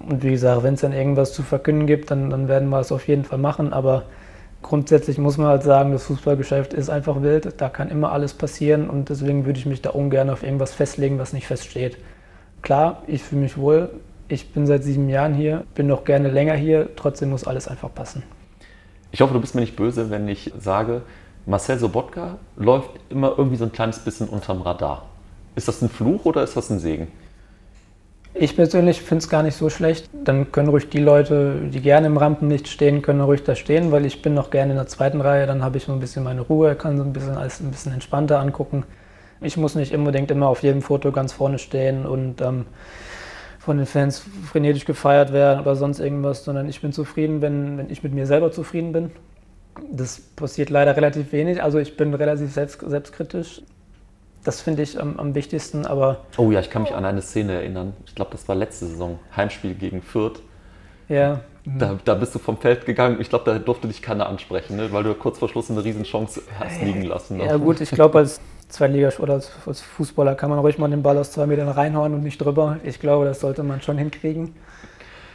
[0.07, 2.93] Und wie gesagt, wenn es dann irgendwas zu verkünden gibt, dann, dann werden wir es
[2.93, 3.73] auf jeden Fall machen.
[3.73, 4.05] Aber
[4.63, 7.61] grundsätzlich muss man halt sagen, das Fußballgeschäft ist einfach wild.
[7.61, 11.19] Da kann immer alles passieren und deswegen würde ich mich da ungern auf irgendwas festlegen,
[11.19, 11.99] was nicht feststeht.
[12.63, 13.91] Klar, ich fühle mich wohl.
[14.29, 16.91] Ich bin seit sieben Jahren hier, bin noch gerne länger hier.
[16.95, 18.23] Trotzdem muss alles einfach passen.
[19.13, 21.03] Ich hoffe, du bist mir nicht böse, wenn ich sage,
[21.47, 25.07] Marcel Sobotka läuft immer irgendwie so ein kleines bisschen unterm Radar.
[25.57, 27.09] Ist das ein Fluch oder ist das ein Segen?
[28.43, 30.09] Ich persönlich finde es gar nicht so schlecht.
[30.25, 34.07] Dann können ruhig die Leute, die gerne im Rampenlicht stehen, können ruhig da stehen, weil
[34.07, 35.47] ich bin noch gerne in der zweiten Reihe.
[35.47, 37.93] Dann habe ich so ein bisschen meine Ruhe, kann so ein bisschen alles ein bisschen
[37.93, 38.85] entspannter angucken.
[39.43, 42.65] Ich muss nicht unbedingt immer auf jedem Foto ganz vorne stehen und ähm,
[43.59, 47.91] von den Fans frenetisch gefeiert werden oder sonst irgendwas, sondern ich bin zufrieden, wenn, wenn
[47.91, 49.11] ich mit mir selber zufrieden bin.
[49.93, 51.63] Das passiert leider relativ wenig.
[51.63, 53.61] Also ich bin relativ selbst, selbstkritisch.
[54.45, 57.53] Das finde ich am, am wichtigsten, aber Oh ja, ich kann mich an eine Szene
[57.55, 57.93] erinnern.
[58.07, 59.19] Ich glaube, das war letzte Saison.
[59.37, 60.41] Heimspiel gegen Fürth.
[61.09, 63.21] ja, Da, da bist du vom Feld gegangen.
[63.21, 64.91] Ich glaube, da durfte dich keiner ansprechen, ne?
[64.93, 67.37] weil du kurz vor Schluss eine Riesenchance hast liegen lassen.
[67.37, 67.47] Ne?
[67.47, 71.03] Ja gut, ich glaube als Zweitliga oder als, als Fußballer kann man ruhig mal den
[71.03, 72.79] Ball aus zwei Metern reinhauen und nicht drüber.
[72.83, 74.55] Ich glaube, das sollte man schon hinkriegen.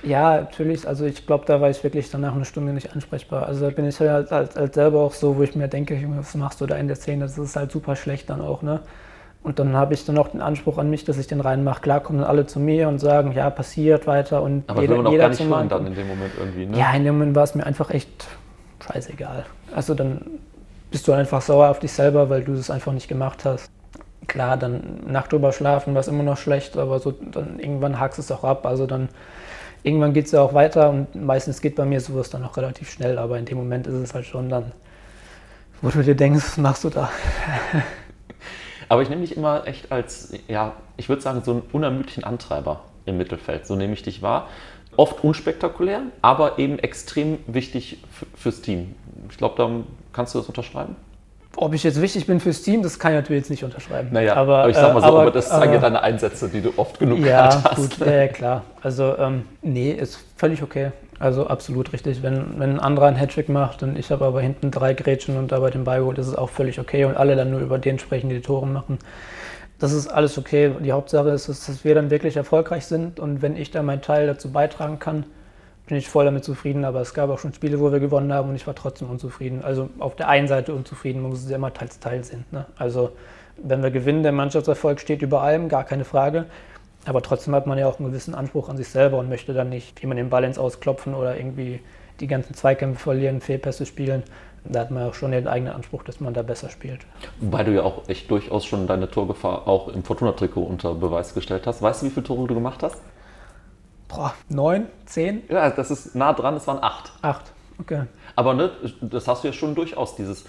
[0.05, 0.87] Ja, natürlich.
[0.87, 3.47] Also ich glaube, da war ich wirklich danach eine Stunde nicht ansprechbar.
[3.47, 6.19] Also da bin ich halt, halt, halt selber auch so, wo ich mir denke, Junge,
[6.19, 7.25] was machst du da in der Szene?
[7.25, 8.81] Das ist halt super schlecht dann auch, ne?
[9.45, 11.81] Und dann habe ich dann auch den Anspruch an mich, dass ich den reinmache.
[11.81, 14.97] Klar kommen dann alle zu mir und sagen, ja, passiert weiter und Aber das will
[14.97, 16.65] man auch gar nicht hören dann in dem Moment irgendwie.
[16.65, 16.77] Ne?
[16.77, 18.27] Ja, in dem Moment war es mir einfach echt
[18.87, 19.45] scheißegal.
[19.75, 20.21] Also dann
[20.89, 23.69] bist du einfach sauer auf dich selber, weil du es einfach nicht gemacht hast.
[24.25, 28.17] Klar, dann Nacht drüber schlafen war es immer noch schlecht, aber so dann irgendwann hakst
[28.17, 28.65] du es auch ab.
[28.65, 29.09] Also dann
[29.85, 32.89] irgendwann geht es ja auch weiter und meistens geht bei mir sowas dann auch relativ
[32.89, 34.71] schnell, aber in dem Moment ist es halt schon dann,
[35.81, 37.09] wo du dir denkst, was machst du da?
[38.87, 42.81] Aber ich nehme dich immer echt als, ja, ich würde sagen, so einen unermüdlichen Antreiber
[43.05, 43.65] im Mittelfeld.
[43.65, 44.47] So nehme ich dich wahr.
[44.95, 47.97] Oft unspektakulär, aber eben extrem wichtig
[48.35, 48.95] fürs Team.
[49.31, 49.69] Ich glaube, da
[50.13, 50.95] kannst du das unterschreiben.
[51.57, 54.09] Ob ich jetzt wichtig bin fürs Team, das kann ich natürlich jetzt nicht unterschreiben.
[54.11, 56.49] Naja, aber, aber ich sag mal so, äh, aber, aber das zeigen ja deine Einsätze,
[56.49, 57.75] die du oft genug ja, hast.
[57.75, 58.63] Gut, ja, gut, klar.
[58.81, 60.91] Also, ähm, nee, ist völlig okay.
[61.17, 62.23] Also absolut richtig.
[62.23, 65.51] Wenn, wenn ein anderer einen Hattrick macht und ich habe aber hinten drei Grätschen und
[65.51, 67.99] dabei den Ball geholt, ist es auch völlig okay und alle dann nur über den
[67.99, 68.99] sprechen, die die Tore machen.
[69.79, 70.71] Das ist alles okay.
[70.83, 74.27] Die Hauptsache ist, dass wir dann wirklich erfolgreich sind und wenn ich da meinen Teil
[74.27, 75.25] dazu beitragen kann,
[75.87, 76.85] bin ich voll damit zufrieden.
[76.85, 79.63] Aber es gab auch schon Spiele, wo wir gewonnen haben und ich war trotzdem unzufrieden.
[79.63, 82.51] Also auf der einen Seite unzufrieden, muss es ja immer teils teils sind.
[82.51, 82.65] Ne?
[82.77, 83.11] Also
[83.57, 86.45] wenn wir gewinnen, der Mannschaftserfolg steht über allem, gar keine Frage.
[87.05, 89.69] Aber trotzdem hat man ja auch einen gewissen Anspruch an sich selber und möchte dann
[89.69, 91.79] nicht man den ins Ausklopfen oder irgendwie
[92.19, 94.23] die ganzen Zweikämpfe verlieren, Fehlpässe spielen.
[94.63, 97.01] Da hat man ja auch schon den eigenen Anspruch, dass man da besser spielt.
[97.39, 101.67] Wobei du ja auch echt durchaus schon deine Torgefahr auch im Fortuna-Trikot unter Beweis gestellt
[101.67, 101.83] hast.
[101.83, 102.97] Weißt du, wie viele Tore du gemacht hast?
[104.07, 105.43] Boah, neun, zehn?
[105.49, 107.11] Ja, das ist nah dran, es waren acht.
[107.21, 108.03] Acht, okay.
[108.35, 110.45] Aber ne, das hast du ja schon durchaus, dieses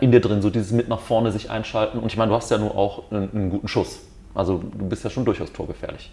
[0.00, 1.98] in dir drin, so dieses mit nach vorne sich einschalten.
[1.98, 4.00] Und ich meine, du hast ja nur auch einen, einen guten Schuss.
[4.34, 6.12] Also du bist ja schon durchaus torgefährlich.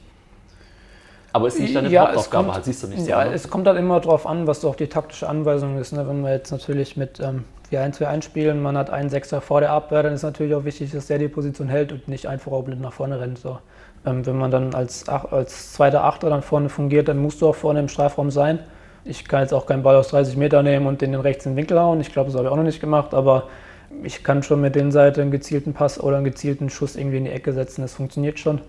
[1.32, 3.10] Aber ist nicht deine ja, Hauptaufgabe, kommt, halt, siehst du nicht so.
[3.10, 3.34] Ja, ne?
[3.34, 5.92] es kommt halt immer darauf an, was auch die taktische Anweisung ist.
[5.92, 6.08] Ne?
[6.08, 10.04] Wenn wir jetzt natürlich mit ähm, 4-1-2-1 spielen, man hat einen Sechser vor der Abwehr,
[10.04, 12.82] dann ist natürlich auch wichtig, dass der die Position hält und nicht einfach auch blind
[12.82, 13.40] nach vorne rennt.
[13.40, 13.60] So.
[14.06, 17.56] Ähm, wenn man dann als, als zweiter Achter dann vorne fungiert, dann musst du auch
[17.56, 18.60] vorne im Strafraum sein.
[19.06, 21.58] Ich kann jetzt auch keinen Ball aus 30 Meter nehmen und den rechts in den
[21.58, 22.02] Winkel hauen.
[22.02, 23.48] Ich glaube, das habe ich auch noch nicht gemacht, aber
[24.04, 27.26] ich kann schon mit den Seite einen gezielten Pass oder einen gezielten Schuss irgendwie in
[27.26, 27.82] die Ecke setzen.
[27.82, 28.62] Das funktioniert schon.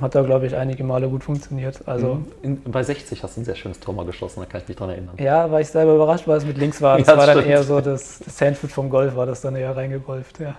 [0.00, 1.86] Hat da, glaube ich, einige Male gut funktioniert.
[1.86, 2.26] Also mhm.
[2.42, 4.76] in, bei 60 hast du ein sehr schönes Tor mal geschossen, da kann ich mich
[4.76, 5.14] dran erinnern.
[5.18, 6.98] Ja, war ich selber überrascht, weil es mit links war.
[6.98, 9.56] Das, ja, das war dann eher so das, das Handfoot vom Golf, war das dann
[9.56, 10.56] eher reingegolft, ja.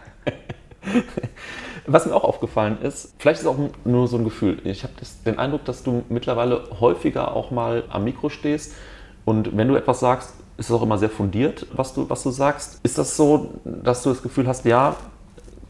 [1.86, 4.60] Was mir auch aufgefallen ist, vielleicht ist es auch nur so ein Gefühl.
[4.64, 4.94] Ich habe
[5.26, 8.74] den Eindruck, dass du mittlerweile häufiger auch mal am Mikro stehst
[9.26, 12.32] und wenn du etwas sagst, ist es auch immer sehr fundiert, was du, was du
[12.32, 12.80] sagst.
[12.84, 14.96] Ist das so, dass du das Gefühl hast, ja,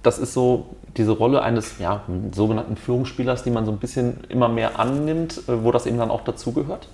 [0.03, 4.49] das ist so diese Rolle eines ja, sogenannten Führungsspielers, die man so ein bisschen immer
[4.49, 6.87] mehr annimmt, äh, wo das eben dann auch dazugehört?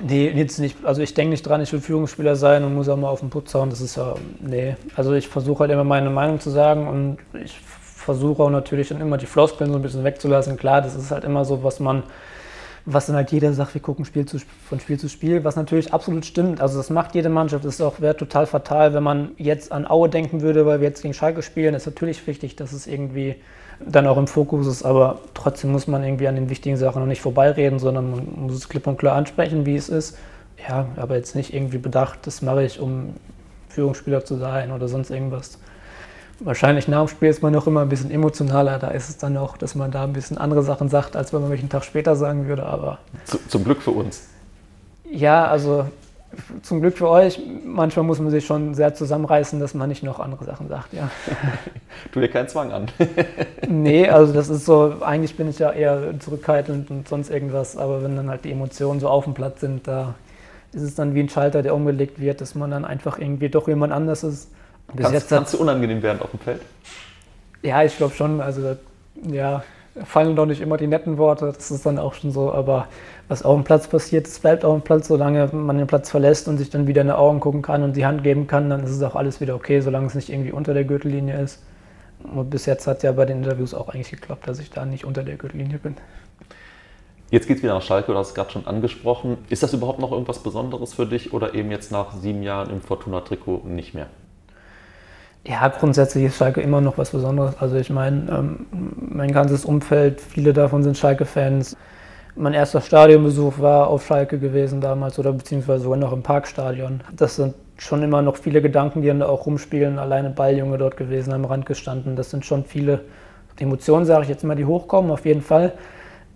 [0.00, 0.84] Nee, jetzt nicht.
[0.84, 3.30] Also ich denke nicht dran, ich will Führungsspieler sein und muss auch mal auf den
[3.30, 3.70] Putz hauen.
[3.70, 4.76] Das ist ja, nee.
[4.94, 9.00] Also ich versuche halt immer meine Meinung zu sagen und ich versuche auch natürlich dann
[9.00, 10.56] immer die Floskeln so ein bisschen wegzulassen.
[10.56, 12.04] Klar, das ist halt immer so, was man
[12.86, 15.92] was dann halt jeder sagt, wir gucken Spiel zu, von Spiel zu Spiel, was natürlich
[15.92, 16.60] absolut stimmt.
[16.60, 17.64] Also das macht jede Mannschaft.
[17.64, 21.12] Das wäre total fatal, wenn man jetzt an Aue denken würde, weil wir jetzt gegen
[21.12, 21.72] Schalke spielen.
[21.72, 23.34] Das ist natürlich wichtig, dass es irgendwie
[23.84, 27.08] dann auch im Fokus ist, aber trotzdem muss man irgendwie an den wichtigen Sachen noch
[27.08, 30.16] nicht vorbeireden, sondern man muss es klipp und klar ansprechen, wie es ist.
[30.66, 33.14] Ja, aber jetzt nicht irgendwie bedacht, das mache ich, um
[33.68, 35.58] Führungsspieler zu sein oder sonst irgendwas.
[36.40, 38.78] Wahrscheinlich nach dem Spiel ist man noch immer ein bisschen emotionaler.
[38.78, 41.40] Da ist es dann auch, dass man da ein bisschen andere Sachen sagt, als wenn
[41.40, 42.64] man mich einen Tag später sagen würde.
[42.64, 44.28] Aber Zu, zum Glück für uns.
[45.10, 45.86] Ja, also
[46.62, 47.40] zum Glück für euch.
[47.64, 50.92] Manchmal muss man sich schon sehr zusammenreißen, dass man nicht noch andere Sachen sagt.
[50.92, 51.10] Ja.
[52.12, 52.88] tu dir keinen Zwang an.
[53.68, 57.76] nee, also das ist so, eigentlich bin ich ja eher zurückhaltend und sonst irgendwas.
[57.76, 60.14] Aber wenn dann halt die Emotionen so auf dem Platz sind, da
[60.72, 63.68] ist es dann wie ein Schalter, der umgelegt wird, dass man dann einfach irgendwie doch
[63.68, 64.50] jemand anders ist.
[64.92, 66.60] Bis kannst, jetzt kannst du unangenehm werden auf dem Feld?
[67.62, 68.40] Ja, ich glaube schon.
[68.40, 68.76] Also,
[69.22, 69.62] ja,
[70.04, 72.52] fallen doch nicht immer die netten Worte, das ist dann auch schon so.
[72.52, 72.88] Aber
[73.28, 76.48] was auf dem Platz passiert, das bleibt auf dem Platz, solange man den Platz verlässt
[76.48, 78.84] und sich dann wieder in die Augen gucken kann und die Hand geben kann, dann
[78.84, 81.62] ist es auch alles wieder okay, solange es nicht irgendwie unter der Gürtellinie ist.
[82.22, 85.04] Und bis jetzt hat ja bei den Interviews auch eigentlich geklappt, dass ich da nicht
[85.04, 85.96] unter der Gürtellinie bin.
[87.30, 89.38] Jetzt geht es wieder nach Schalke, du hast es gerade schon angesprochen.
[89.48, 92.80] Ist das überhaupt noch irgendwas Besonderes für dich oder eben jetzt nach sieben Jahren im
[92.80, 94.06] Fortuna-Trikot nicht mehr?
[95.48, 97.54] Ja, grundsätzlich ist Schalke immer noch was Besonderes.
[97.60, 98.66] Also ich meine, ähm,
[98.98, 101.76] mein ganzes Umfeld, viele davon sind Schalke-Fans.
[102.34, 107.00] Mein erster Stadionbesuch war auf Schalke gewesen damals oder beziehungsweise sogar noch im Parkstadion.
[107.14, 110.00] Das sind schon immer noch viele Gedanken, die dann da auch rumspielen.
[110.00, 112.16] Alleine Balljunge dort gewesen, am Rand gestanden.
[112.16, 113.02] Das sind schon viele
[113.60, 115.72] Emotionen, sage ich jetzt mal, die hochkommen, auf jeden Fall.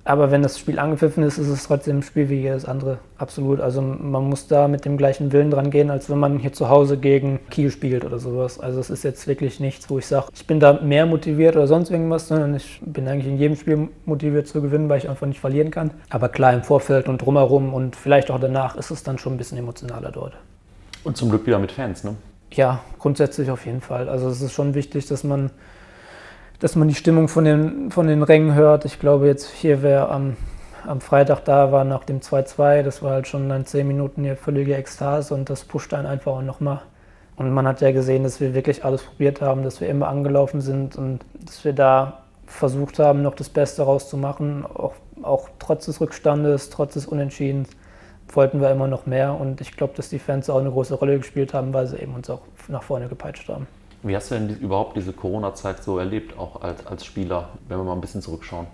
[0.04, 2.98] Aber wenn das Spiel angepfiffen ist, ist es trotzdem ein Spiel wie jedes andere.
[3.18, 3.60] Absolut.
[3.60, 6.68] Also man muss da mit dem gleichen Willen dran gehen, als wenn man hier zu
[6.68, 8.58] Hause gegen Kiel spielt oder sowas.
[8.58, 11.66] Also es ist jetzt wirklich nichts, wo ich sage, ich bin da mehr motiviert oder
[11.66, 15.26] sonst irgendwas, sondern ich bin eigentlich in jedem Spiel motiviert zu gewinnen, weil ich einfach
[15.26, 15.90] nicht verlieren kann.
[16.08, 19.38] Aber klar, im Vorfeld und drumherum und vielleicht auch danach ist es dann schon ein
[19.38, 20.32] bisschen emotionaler dort.
[21.04, 22.16] Und zum Glück wieder mit Fans, ne?
[22.52, 24.08] Ja, grundsätzlich auf jeden Fall.
[24.08, 25.50] Also es ist schon wichtig, dass man
[26.60, 28.84] dass man die Stimmung von den, von den Rängen hört.
[28.84, 30.36] Ich glaube, jetzt hier wäre am
[30.86, 34.36] am Freitag da war nach dem 2-2, das war halt schon dann zehn Minuten hier
[34.36, 36.80] völlige Ekstase und das pusht einen einfach auch nochmal.
[37.36, 40.60] Und man hat ja gesehen, dass wir wirklich alles probiert haben, dass wir immer angelaufen
[40.60, 46.00] sind und dass wir da versucht haben, noch das Beste rauszumachen, auch, auch trotz des
[46.00, 47.70] Rückstandes, trotz des Unentschiedens
[48.32, 51.18] wollten wir immer noch mehr und ich glaube, dass die Fans auch eine große Rolle
[51.18, 53.66] gespielt haben, weil sie eben uns auch nach vorne gepeitscht haben.
[54.02, 57.84] Wie hast du denn überhaupt diese Corona-Zeit so erlebt, auch als, als Spieler, wenn wir
[57.84, 58.66] mal ein bisschen zurückschauen?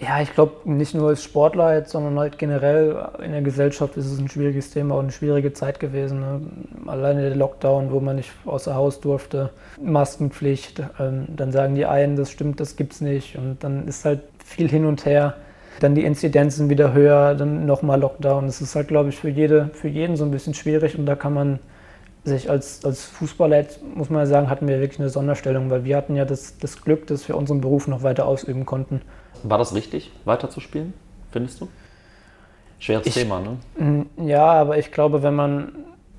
[0.00, 4.06] Ja, ich glaube, nicht nur als Sportler jetzt, sondern halt generell in der Gesellschaft ist
[4.06, 6.20] es ein schwieriges Thema und eine schwierige Zeit gewesen.
[6.20, 6.40] Ne?
[6.86, 9.50] Alleine der Lockdown, wo man nicht außer Haus durfte,
[9.82, 13.36] Maskenpflicht, ähm, dann sagen die einen, das stimmt, das gibt's nicht.
[13.36, 15.34] Und dann ist halt viel hin und her.
[15.80, 18.46] Dann die Inzidenzen wieder höher, dann nochmal Lockdown.
[18.46, 21.16] Das ist halt, glaube ich, für, jede, für jeden so ein bisschen schwierig und da
[21.16, 21.58] kann man
[22.28, 23.64] sich als, als Fußballer,
[23.94, 27.06] muss man sagen, hatten wir wirklich eine Sonderstellung, weil wir hatten ja das, das Glück,
[27.06, 29.02] dass wir unseren Beruf noch weiter ausüben konnten.
[29.42, 30.94] War das richtig, weiterzuspielen,
[31.30, 31.68] findest du?
[32.78, 34.06] Schweres ich, Thema, ne?
[34.24, 35.72] Ja, aber ich glaube, wenn man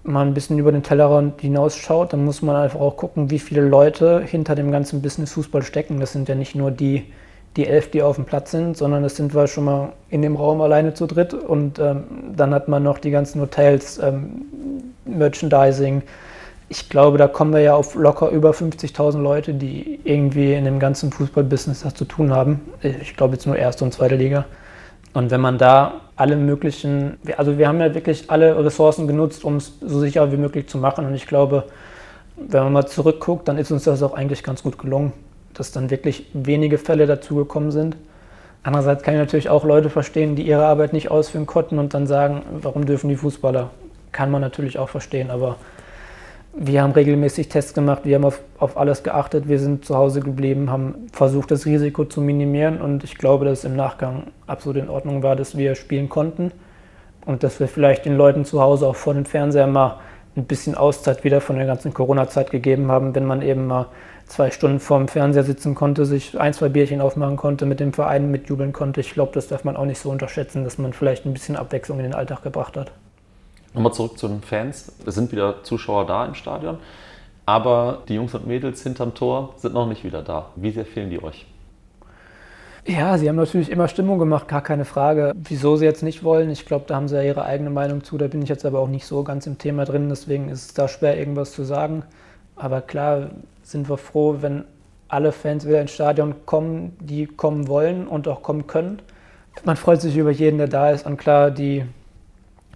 [0.03, 3.61] mal ein bisschen über den Tellerrand hinausschaut, dann muss man einfach auch gucken, wie viele
[3.61, 5.99] Leute hinter dem ganzen Business Fußball stecken.
[5.99, 7.05] Das sind ja nicht nur die,
[7.57, 10.35] die elf, die auf dem Platz sind, sondern das sind wir schon mal in dem
[10.35, 12.03] Raum alleine zu dritt und ähm,
[12.35, 14.43] dann hat man noch die ganzen Hotels, ähm,
[15.05, 16.03] Merchandising.
[16.69, 20.79] Ich glaube, da kommen wir ja auf locker über 50.000 Leute, die irgendwie in dem
[20.79, 22.61] ganzen Fußballbusiness das zu tun haben.
[22.83, 24.45] Ich glaube jetzt nur erste und zweite Liga.
[25.13, 29.55] Und wenn man da alle möglichen, also wir haben ja wirklich alle Ressourcen genutzt, um
[29.55, 31.05] es so sicher wie möglich zu machen.
[31.05, 31.63] Und ich glaube,
[32.35, 35.13] wenn man mal zurückguckt, dann ist uns das auch eigentlich ganz gut gelungen,
[35.59, 37.97] dass dann wirklich wenige Fälle dazugekommen sind.
[38.63, 42.07] Andererseits kann ich natürlich auch Leute verstehen, die ihre Arbeit nicht ausführen konnten und dann
[42.07, 43.69] sagen, warum dürfen die Fußballer?
[44.11, 45.57] Kann man natürlich auch verstehen, aber
[46.53, 50.19] wir haben regelmäßig Tests gemacht, wir haben auf, auf alles geachtet, wir sind zu Hause
[50.21, 54.81] geblieben, haben versucht, das Risiko zu minimieren und ich glaube, dass es im Nachgang absolut
[54.81, 56.51] in Ordnung war, dass wir spielen konnten
[57.25, 59.99] und dass wir vielleicht den Leuten zu Hause auch vor dem Fernseher mal
[60.39, 63.87] ein bisschen Auszeit wieder von der ganzen Corona-Zeit gegeben haben, wenn man eben mal
[64.25, 68.31] zwei Stunden vorm Fernseher sitzen konnte, sich ein, zwei Bierchen aufmachen konnte, mit dem Verein
[68.31, 69.01] mitjubeln konnte.
[69.01, 71.97] Ich glaube, das darf man auch nicht so unterschätzen, dass man vielleicht ein bisschen Abwechslung
[71.99, 72.91] in den Alltag gebracht hat.
[73.73, 74.91] Nochmal zurück zu den Fans.
[75.05, 76.77] Es sind wieder Zuschauer da im Stadion,
[77.45, 80.47] aber die Jungs und Mädels hinterm Tor sind noch nicht wieder da.
[80.55, 81.45] Wie sehr fehlen die euch?
[82.89, 85.33] Ja, sie haben natürlich immer Stimmung gemacht, gar keine Frage.
[85.35, 88.17] Wieso sie jetzt nicht wollen, ich glaube, da haben sie ja ihre eigene Meinung zu.
[88.17, 90.73] Da bin ich jetzt aber auch nicht so ganz im Thema drin, deswegen ist es
[90.73, 92.01] da schwer, irgendwas zu sagen.
[92.55, 93.29] Aber klar
[93.61, 94.63] sind wir froh, wenn
[95.07, 99.03] alle Fans wieder ins Stadion kommen, die kommen wollen und auch kommen können.
[99.65, 101.05] Man freut sich über jeden, der da ist.
[101.05, 101.85] Und klar, die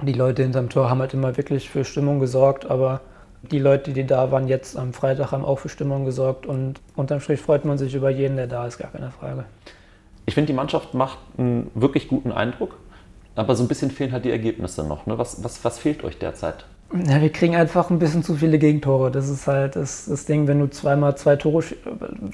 [0.04, 3.02] die Leute hinterm Tor haben halt immer wirklich für Stimmung gesorgt, aber
[3.42, 7.20] die Leute, die da waren jetzt am Freitag, haben auch für Stimmung gesorgt und unterm
[7.20, 9.46] Strich freut man sich über jeden, der da ist, gar keine Frage.
[10.26, 12.78] Ich finde, die Mannschaft macht einen wirklich guten Eindruck,
[13.36, 15.06] aber so ein bisschen fehlen halt die Ergebnisse noch.
[15.06, 15.18] Ne?
[15.18, 16.66] Was, was, was fehlt euch derzeit?
[17.08, 19.10] Ja, wir kriegen einfach ein bisschen zu viele Gegentore.
[19.10, 21.64] Das ist halt das, das Ding, wenn du zweimal zwei, Tore,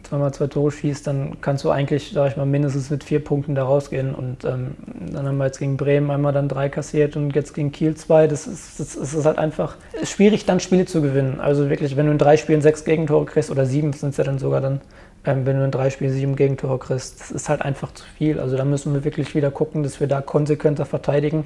[0.04, 3.56] zweimal zwei Tore schießt, dann kannst du eigentlich, sag ich mal, mindestens mit vier Punkten
[3.56, 4.14] da rausgehen.
[4.14, 4.76] Und ähm,
[5.14, 8.28] dann haben wir jetzt gegen Bremen einmal dann drei kassiert und jetzt gegen Kiel zwei.
[8.28, 11.40] Das ist, das, das ist halt einfach schwierig, dann Spiele zu gewinnen.
[11.40, 14.26] Also wirklich, wenn du in drei Spielen sechs Gegentore kriegst, oder sieben sind es ja
[14.26, 14.82] dann sogar dann,
[15.24, 18.40] wenn du in drei Spielen sieben Gegentore kriegst, das ist halt einfach zu viel.
[18.40, 21.46] Also da müssen wir wirklich wieder gucken, dass wir da konsequenter verteidigen.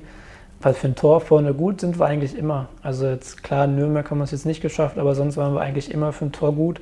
[0.62, 2.70] Weil für ein Tor vorne gut sind wir eigentlich immer.
[2.82, 5.92] Also jetzt klar, Nürnberg haben wir es jetzt nicht geschafft, aber sonst waren wir eigentlich
[5.92, 6.80] immer für ein Tor gut.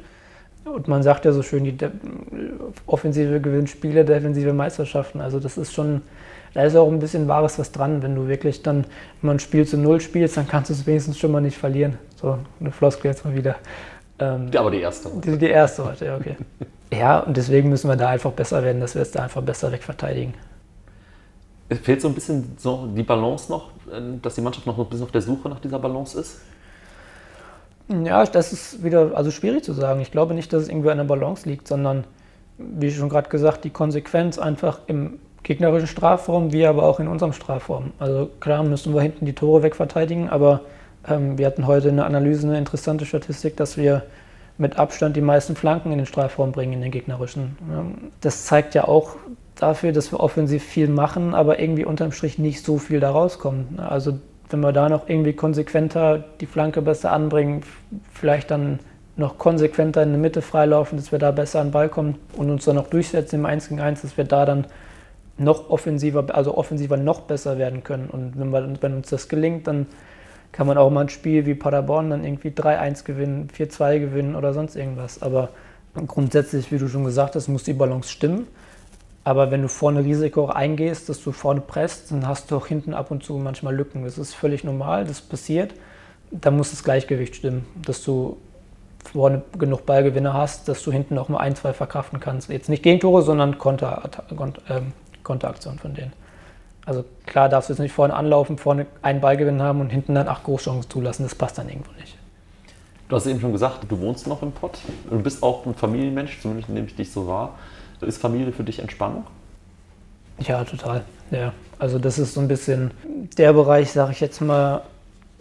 [0.63, 1.75] Und man sagt ja so schön, die
[2.86, 5.19] Offensive gewinnt Spiele, Defensive Meisterschaften.
[5.19, 6.04] Also das ist schon,
[6.54, 8.04] da ist auch ein bisschen Wahres was dran.
[8.04, 8.86] Wenn du wirklich dann
[9.23, 11.97] mal ein Spiel zu Null spielst, dann kannst du es wenigstens schon mal nicht verlieren.
[12.15, 13.56] So, eine Floskel jetzt mal wieder.
[14.21, 15.10] Ähm, aber die erste.
[15.10, 16.36] Die, die erste heute, ja, okay.
[16.93, 19.71] ja, und deswegen müssen wir da einfach besser werden, dass wir es da einfach besser
[19.71, 20.36] wegverteidigen.
[21.69, 24.86] Es fehlt so ein bisschen so die Balance noch, äh, dass die Mannschaft noch ein
[24.86, 26.39] bisschen auf der Suche nach dieser Balance ist?
[27.89, 29.99] Ja, das ist wieder also schwierig zu sagen.
[30.01, 32.05] Ich glaube nicht, dass es irgendwie an der Balance liegt, sondern
[32.57, 37.34] wie schon gerade gesagt, die Konsequenz einfach im gegnerischen Strafraum, wie aber auch in unserem
[37.34, 37.91] Strafraum.
[37.97, 40.62] Also klar müssen wir hinten die Tore wegverteidigen, aber
[41.07, 44.03] wir hatten heute in der Analyse eine interessante Statistik, dass wir
[44.57, 47.57] mit Abstand die meisten Flanken in den Strafraum bringen, in den gegnerischen.
[48.21, 49.15] Das zeigt ja auch,
[49.55, 53.79] dafür, dass wir offensiv viel machen, aber irgendwie unterm Strich nicht so viel da rauskommt.
[53.79, 57.61] Also wenn wir da noch irgendwie konsequenter die Flanke besser anbringen,
[58.13, 58.79] vielleicht dann
[59.15, 62.49] noch konsequenter in der Mitte freilaufen, dass wir da besser an den Ball kommen und
[62.49, 64.65] uns dann noch durchsetzen im 1 gegen 1, dass wir da dann
[65.37, 68.09] noch offensiver, also offensiver noch besser werden können.
[68.09, 69.85] Und wenn, wir, wenn uns das gelingt, dann
[70.51, 74.53] kann man auch mal ein Spiel wie Paderborn dann irgendwie 3-1 gewinnen, 4-2 gewinnen oder
[74.53, 75.21] sonst irgendwas.
[75.21, 75.49] Aber
[76.07, 78.47] grundsätzlich, wie du schon gesagt hast, muss die Balance stimmen.
[79.23, 82.93] Aber wenn du vorne Risiko eingehst, dass du vorne presst, dann hast du auch hinten
[82.93, 84.03] ab und zu manchmal Lücken.
[84.03, 85.73] Das ist völlig normal, das passiert.
[86.31, 88.37] Da muss das Gleichgewicht stimmen, dass du
[89.03, 92.49] vorne genug Ballgewinne hast, dass du hinten auch mal ein, zwei verkraften kannst.
[92.49, 94.09] Jetzt nicht Gegentore, sondern Konter,
[94.69, 96.13] ähm, Konteraktion von denen.
[96.91, 100.27] Also klar darfst du jetzt nicht vorne anlaufen, vorne einen Ballgewinn haben und hinten dann
[100.27, 101.23] acht Großchancen zulassen.
[101.23, 102.17] Das passt dann irgendwo nicht.
[103.08, 104.77] Du hast eben schon gesagt, du wohnst noch im Pott.
[105.10, 107.58] Du bist auch ein Familienmensch, zumindest indem ich dich so war.
[108.01, 109.23] Ist Familie für dich Entspannung?
[110.39, 111.06] Ja, total.
[111.30, 111.54] Ja.
[111.80, 112.91] Also das ist so ein bisschen
[113.38, 114.82] der Bereich, sage ich jetzt mal,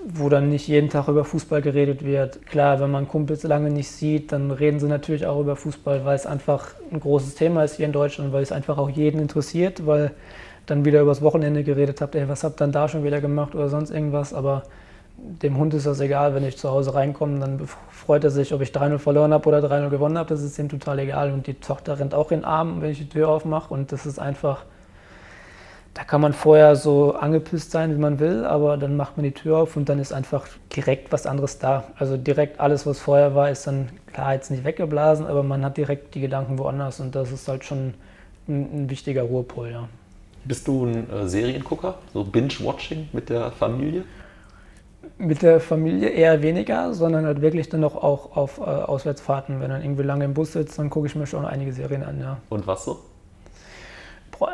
[0.04, 2.46] wo dann nicht jeden Tag über Fußball geredet wird.
[2.46, 6.14] Klar, wenn man Kumpels lange nicht sieht, dann reden sie natürlich auch über Fußball, weil
[6.14, 9.84] es einfach ein großes Thema ist hier in Deutschland, weil es einfach auch jeden interessiert,
[9.84, 10.12] weil
[10.70, 13.54] dann wieder übers Wochenende geredet habt, ey, was habt ihr dann da schon wieder gemacht
[13.54, 14.62] oder sonst irgendwas, aber
[15.16, 18.62] dem Hund ist das egal, wenn ich zu Hause reinkomme, dann freut er sich, ob
[18.62, 21.54] ich 3-0 verloren habe oder 3-0 gewonnen habe, das ist ihm total egal und die
[21.54, 24.64] Tochter rennt auch in den Arm, wenn ich die Tür aufmache und das ist einfach,
[25.94, 29.32] da kann man vorher so angepisst sein, wie man will, aber dann macht man die
[29.32, 31.84] Tür auf und dann ist einfach direkt was anderes da.
[31.98, 35.76] Also direkt alles, was vorher war, ist dann klar jetzt nicht weggeblasen, aber man hat
[35.76, 37.94] direkt die Gedanken woanders und das ist halt schon
[38.48, 39.88] ein, ein wichtiger Ruhepol, ja.
[40.44, 44.04] Bist du ein äh, Seriengucker, so Binge-Watching mit der Familie?
[45.18, 49.60] Mit der Familie eher weniger, sondern halt wirklich dann noch auch auf äh, Auswärtsfahrten.
[49.60, 52.20] Wenn dann irgendwie lange im Bus sitzt, dann gucke ich mir schon einige Serien an,
[52.20, 52.38] ja.
[52.48, 53.00] Und was so?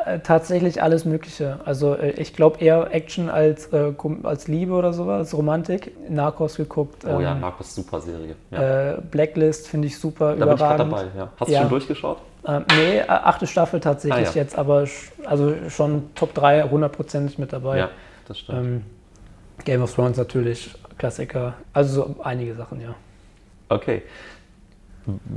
[0.05, 1.59] Äh, tatsächlich alles Mögliche.
[1.63, 5.93] Also äh, ich glaube eher Action als, äh, als Liebe oder sowas, als Romantik.
[6.09, 7.05] Narcos geguckt.
[7.05, 8.35] Oh ähm, ja, Narcos, super Serie.
[8.51, 8.91] Ja.
[8.91, 10.89] Äh, Blacklist finde ich super, da überragend.
[10.89, 11.29] Bin ich dabei, ja.
[11.37, 11.61] Hast du ja.
[11.61, 12.17] schon durchgeschaut?
[12.47, 14.41] Ähm, nee, achte Staffel tatsächlich ah, ja.
[14.41, 14.87] jetzt, aber
[15.25, 17.77] also schon Top 3 hundertprozentig mit dabei.
[17.77, 17.89] Ja,
[18.27, 18.59] das stimmt.
[18.59, 18.83] Ähm,
[19.65, 21.55] Game of Thrones natürlich, Klassiker.
[21.73, 22.95] Also so einige Sachen, ja.
[23.69, 24.03] Okay.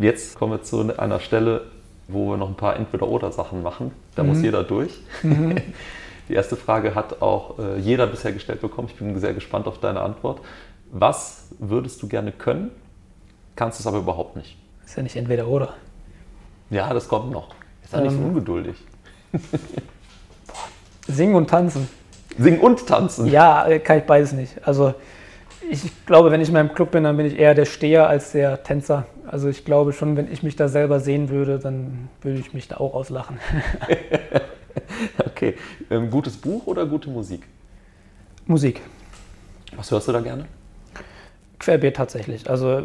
[0.00, 1.62] Jetzt kommen wir zu einer Stelle,
[2.06, 3.92] wo wir noch ein paar Entweder-Oder-Sachen machen.
[4.14, 4.28] Da mhm.
[4.28, 5.00] muss jeder durch.
[5.22, 5.56] Mhm.
[6.28, 8.88] Die erste Frage hat auch äh, jeder bisher gestellt bekommen.
[8.88, 10.40] Ich bin sehr gespannt auf deine Antwort.
[10.92, 12.70] Was würdest du gerne können,
[13.56, 14.56] kannst es aber überhaupt nicht?
[14.84, 15.74] Ist ja nicht entweder oder.
[16.70, 17.48] Ja, das kommt noch.
[17.82, 18.26] Ist ja nicht so ähm.
[18.26, 18.76] ungeduldig.
[21.08, 21.88] Singen und tanzen.
[22.38, 23.26] Singen und tanzen?
[23.26, 24.56] Ja, äh, kann ich beides nicht.
[24.66, 24.94] Also
[25.68, 28.32] ich glaube, wenn ich in meinem Club bin, dann bin ich eher der Steher als
[28.32, 29.06] der Tänzer.
[29.26, 32.68] Also ich glaube schon, wenn ich mich da selber sehen würde, dann würde ich mich
[32.68, 33.38] da auch auslachen.
[35.26, 35.56] okay.
[35.90, 37.46] Ähm, gutes Buch oder gute Musik?
[38.46, 38.80] Musik.
[39.76, 40.46] Was hörst du da gerne?
[41.58, 42.48] Querbeet tatsächlich.
[42.50, 42.82] Also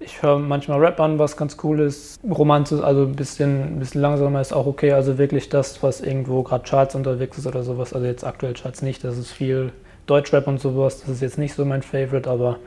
[0.00, 2.20] ich höre manchmal Rap an, was ganz cool ist.
[2.28, 4.92] Romanze, also ein bisschen, ein bisschen langsamer ist auch okay.
[4.92, 7.92] Also wirklich das, was irgendwo gerade Charts unterwegs ist oder sowas.
[7.92, 9.02] Also jetzt aktuell Charts nicht.
[9.02, 9.72] Das ist viel
[10.06, 11.00] Deutschrap und sowas.
[11.00, 12.58] Das ist jetzt nicht so mein Favorite, aber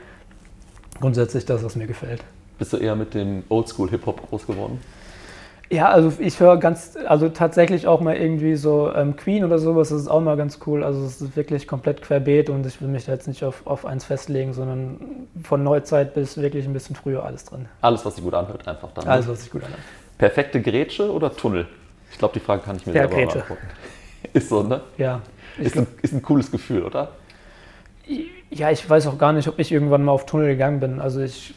[0.99, 2.23] grundsätzlich das, was mir gefällt.
[2.59, 4.79] Bist du eher mit dem Oldschool-Hip-Hop groß geworden?
[5.71, 9.87] Ja, also ich höre ganz, also tatsächlich auch mal irgendwie so ähm, Queen oder sowas,
[9.87, 10.83] das ist auch mal ganz cool.
[10.83, 13.85] Also es ist wirklich komplett querbeet und ich will mich da jetzt nicht auf, auf
[13.85, 14.99] eins festlegen, sondern
[15.41, 17.69] von Neuzeit bis wirklich ein bisschen früher alles drin.
[17.79, 19.07] Alles, was sich gut anhört, einfach dann.
[19.07, 19.79] Alles, was sich gut anhört.
[20.17, 21.65] Perfekte Grätsche oder Tunnel?
[22.11, 23.35] Ich glaube, die Frage kann ich mir ja, selber Grätsche.
[23.35, 23.67] beantworten.
[24.33, 24.81] Ist so, ne?
[24.97, 25.21] Ja.
[25.57, 27.11] Ist ein, ist ein cooles Gefühl, oder?
[28.49, 30.99] Ja, ich weiß auch gar nicht, ob ich irgendwann mal auf Tunnel gegangen bin.
[30.99, 31.53] Also ich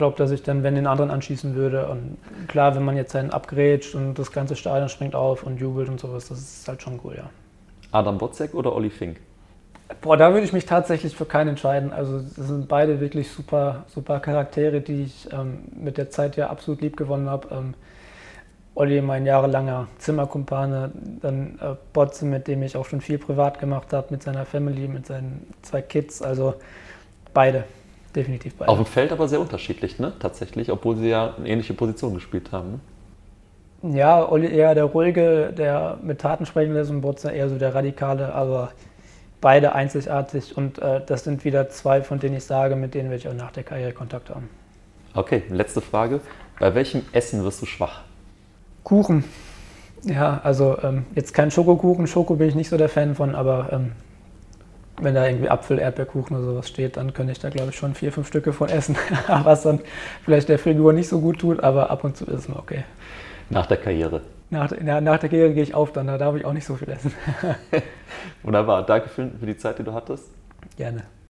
[0.00, 1.86] glaube, dass ich dann, wenn den anderen anschießen würde.
[1.86, 2.16] Und
[2.48, 6.00] klar, wenn man jetzt einen abgrätscht und das ganze Stadion springt auf und jubelt und
[6.00, 7.28] sowas, das ist halt schon cool, ja.
[7.92, 9.20] Adam Botzek oder Olli Fink?
[10.00, 11.92] Boah, da würde ich mich tatsächlich für keinen entscheiden.
[11.92, 16.48] Also das sind beide wirklich super, super Charaktere, die ich ähm, mit der Zeit ja
[16.48, 17.48] absolut lieb gewonnen habe.
[17.50, 17.74] Ähm,
[18.74, 23.92] Olli, mein jahrelanger Zimmerkumpane, dann äh, Botze, mit dem ich auch schon viel privat gemacht
[23.92, 26.22] habe, mit seiner Family, mit seinen zwei Kids.
[26.22, 26.54] Also
[27.34, 27.64] beide
[28.14, 28.70] definitiv beide.
[28.70, 30.12] Auf dem Feld aber sehr unterschiedlich, ne?
[30.18, 32.80] Tatsächlich, obwohl sie ja eine ähnliche Position gespielt haben.
[33.82, 33.96] Ne?
[33.96, 37.74] Ja, Olli eher der ruhige, der mit Taten sprechen lässt und Botzer eher so der
[37.74, 38.72] radikale, aber
[39.40, 43.22] beide einzigartig und äh, das sind wieder zwei, von denen ich sage, mit denen werde
[43.22, 44.50] ich auch nach der Karriere Kontakt haben.
[45.14, 46.20] Okay, letzte Frage.
[46.58, 48.02] Bei welchem Essen wirst du schwach?
[48.84, 49.24] Kuchen.
[50.02, 52.06] Ja, also ähm, jetzt kein Schokokuchen.
[52.06, 53.92] Schoko bin ich nicht so der Fan von, aber ähm,
[55.00, 57.94] wenn da irgendwie Apfel, Erdbeerkuchen oder sowas steht, dann könnte ich da glaube ich schon
[57.94, 58.96] vier, fünf Stücke von essen,
[59.28, 59.80] was dann
[60.24, 62.84] vielleicht der Figur nicht so gut tut, aber ab und zu ist es mir okay.
[63.48, 64.22] Nach der Karriere.
[64.50, 66.74] Nach, ja, nach der Karriere gehe ich auf, dann da darf ich auch nicht so
[66.74, 67.14] viel essen.
[68.42, 70.24] Wunderbar, danke für, für die Zeit, die du hattest.
[70.76, 71.04] Gerne.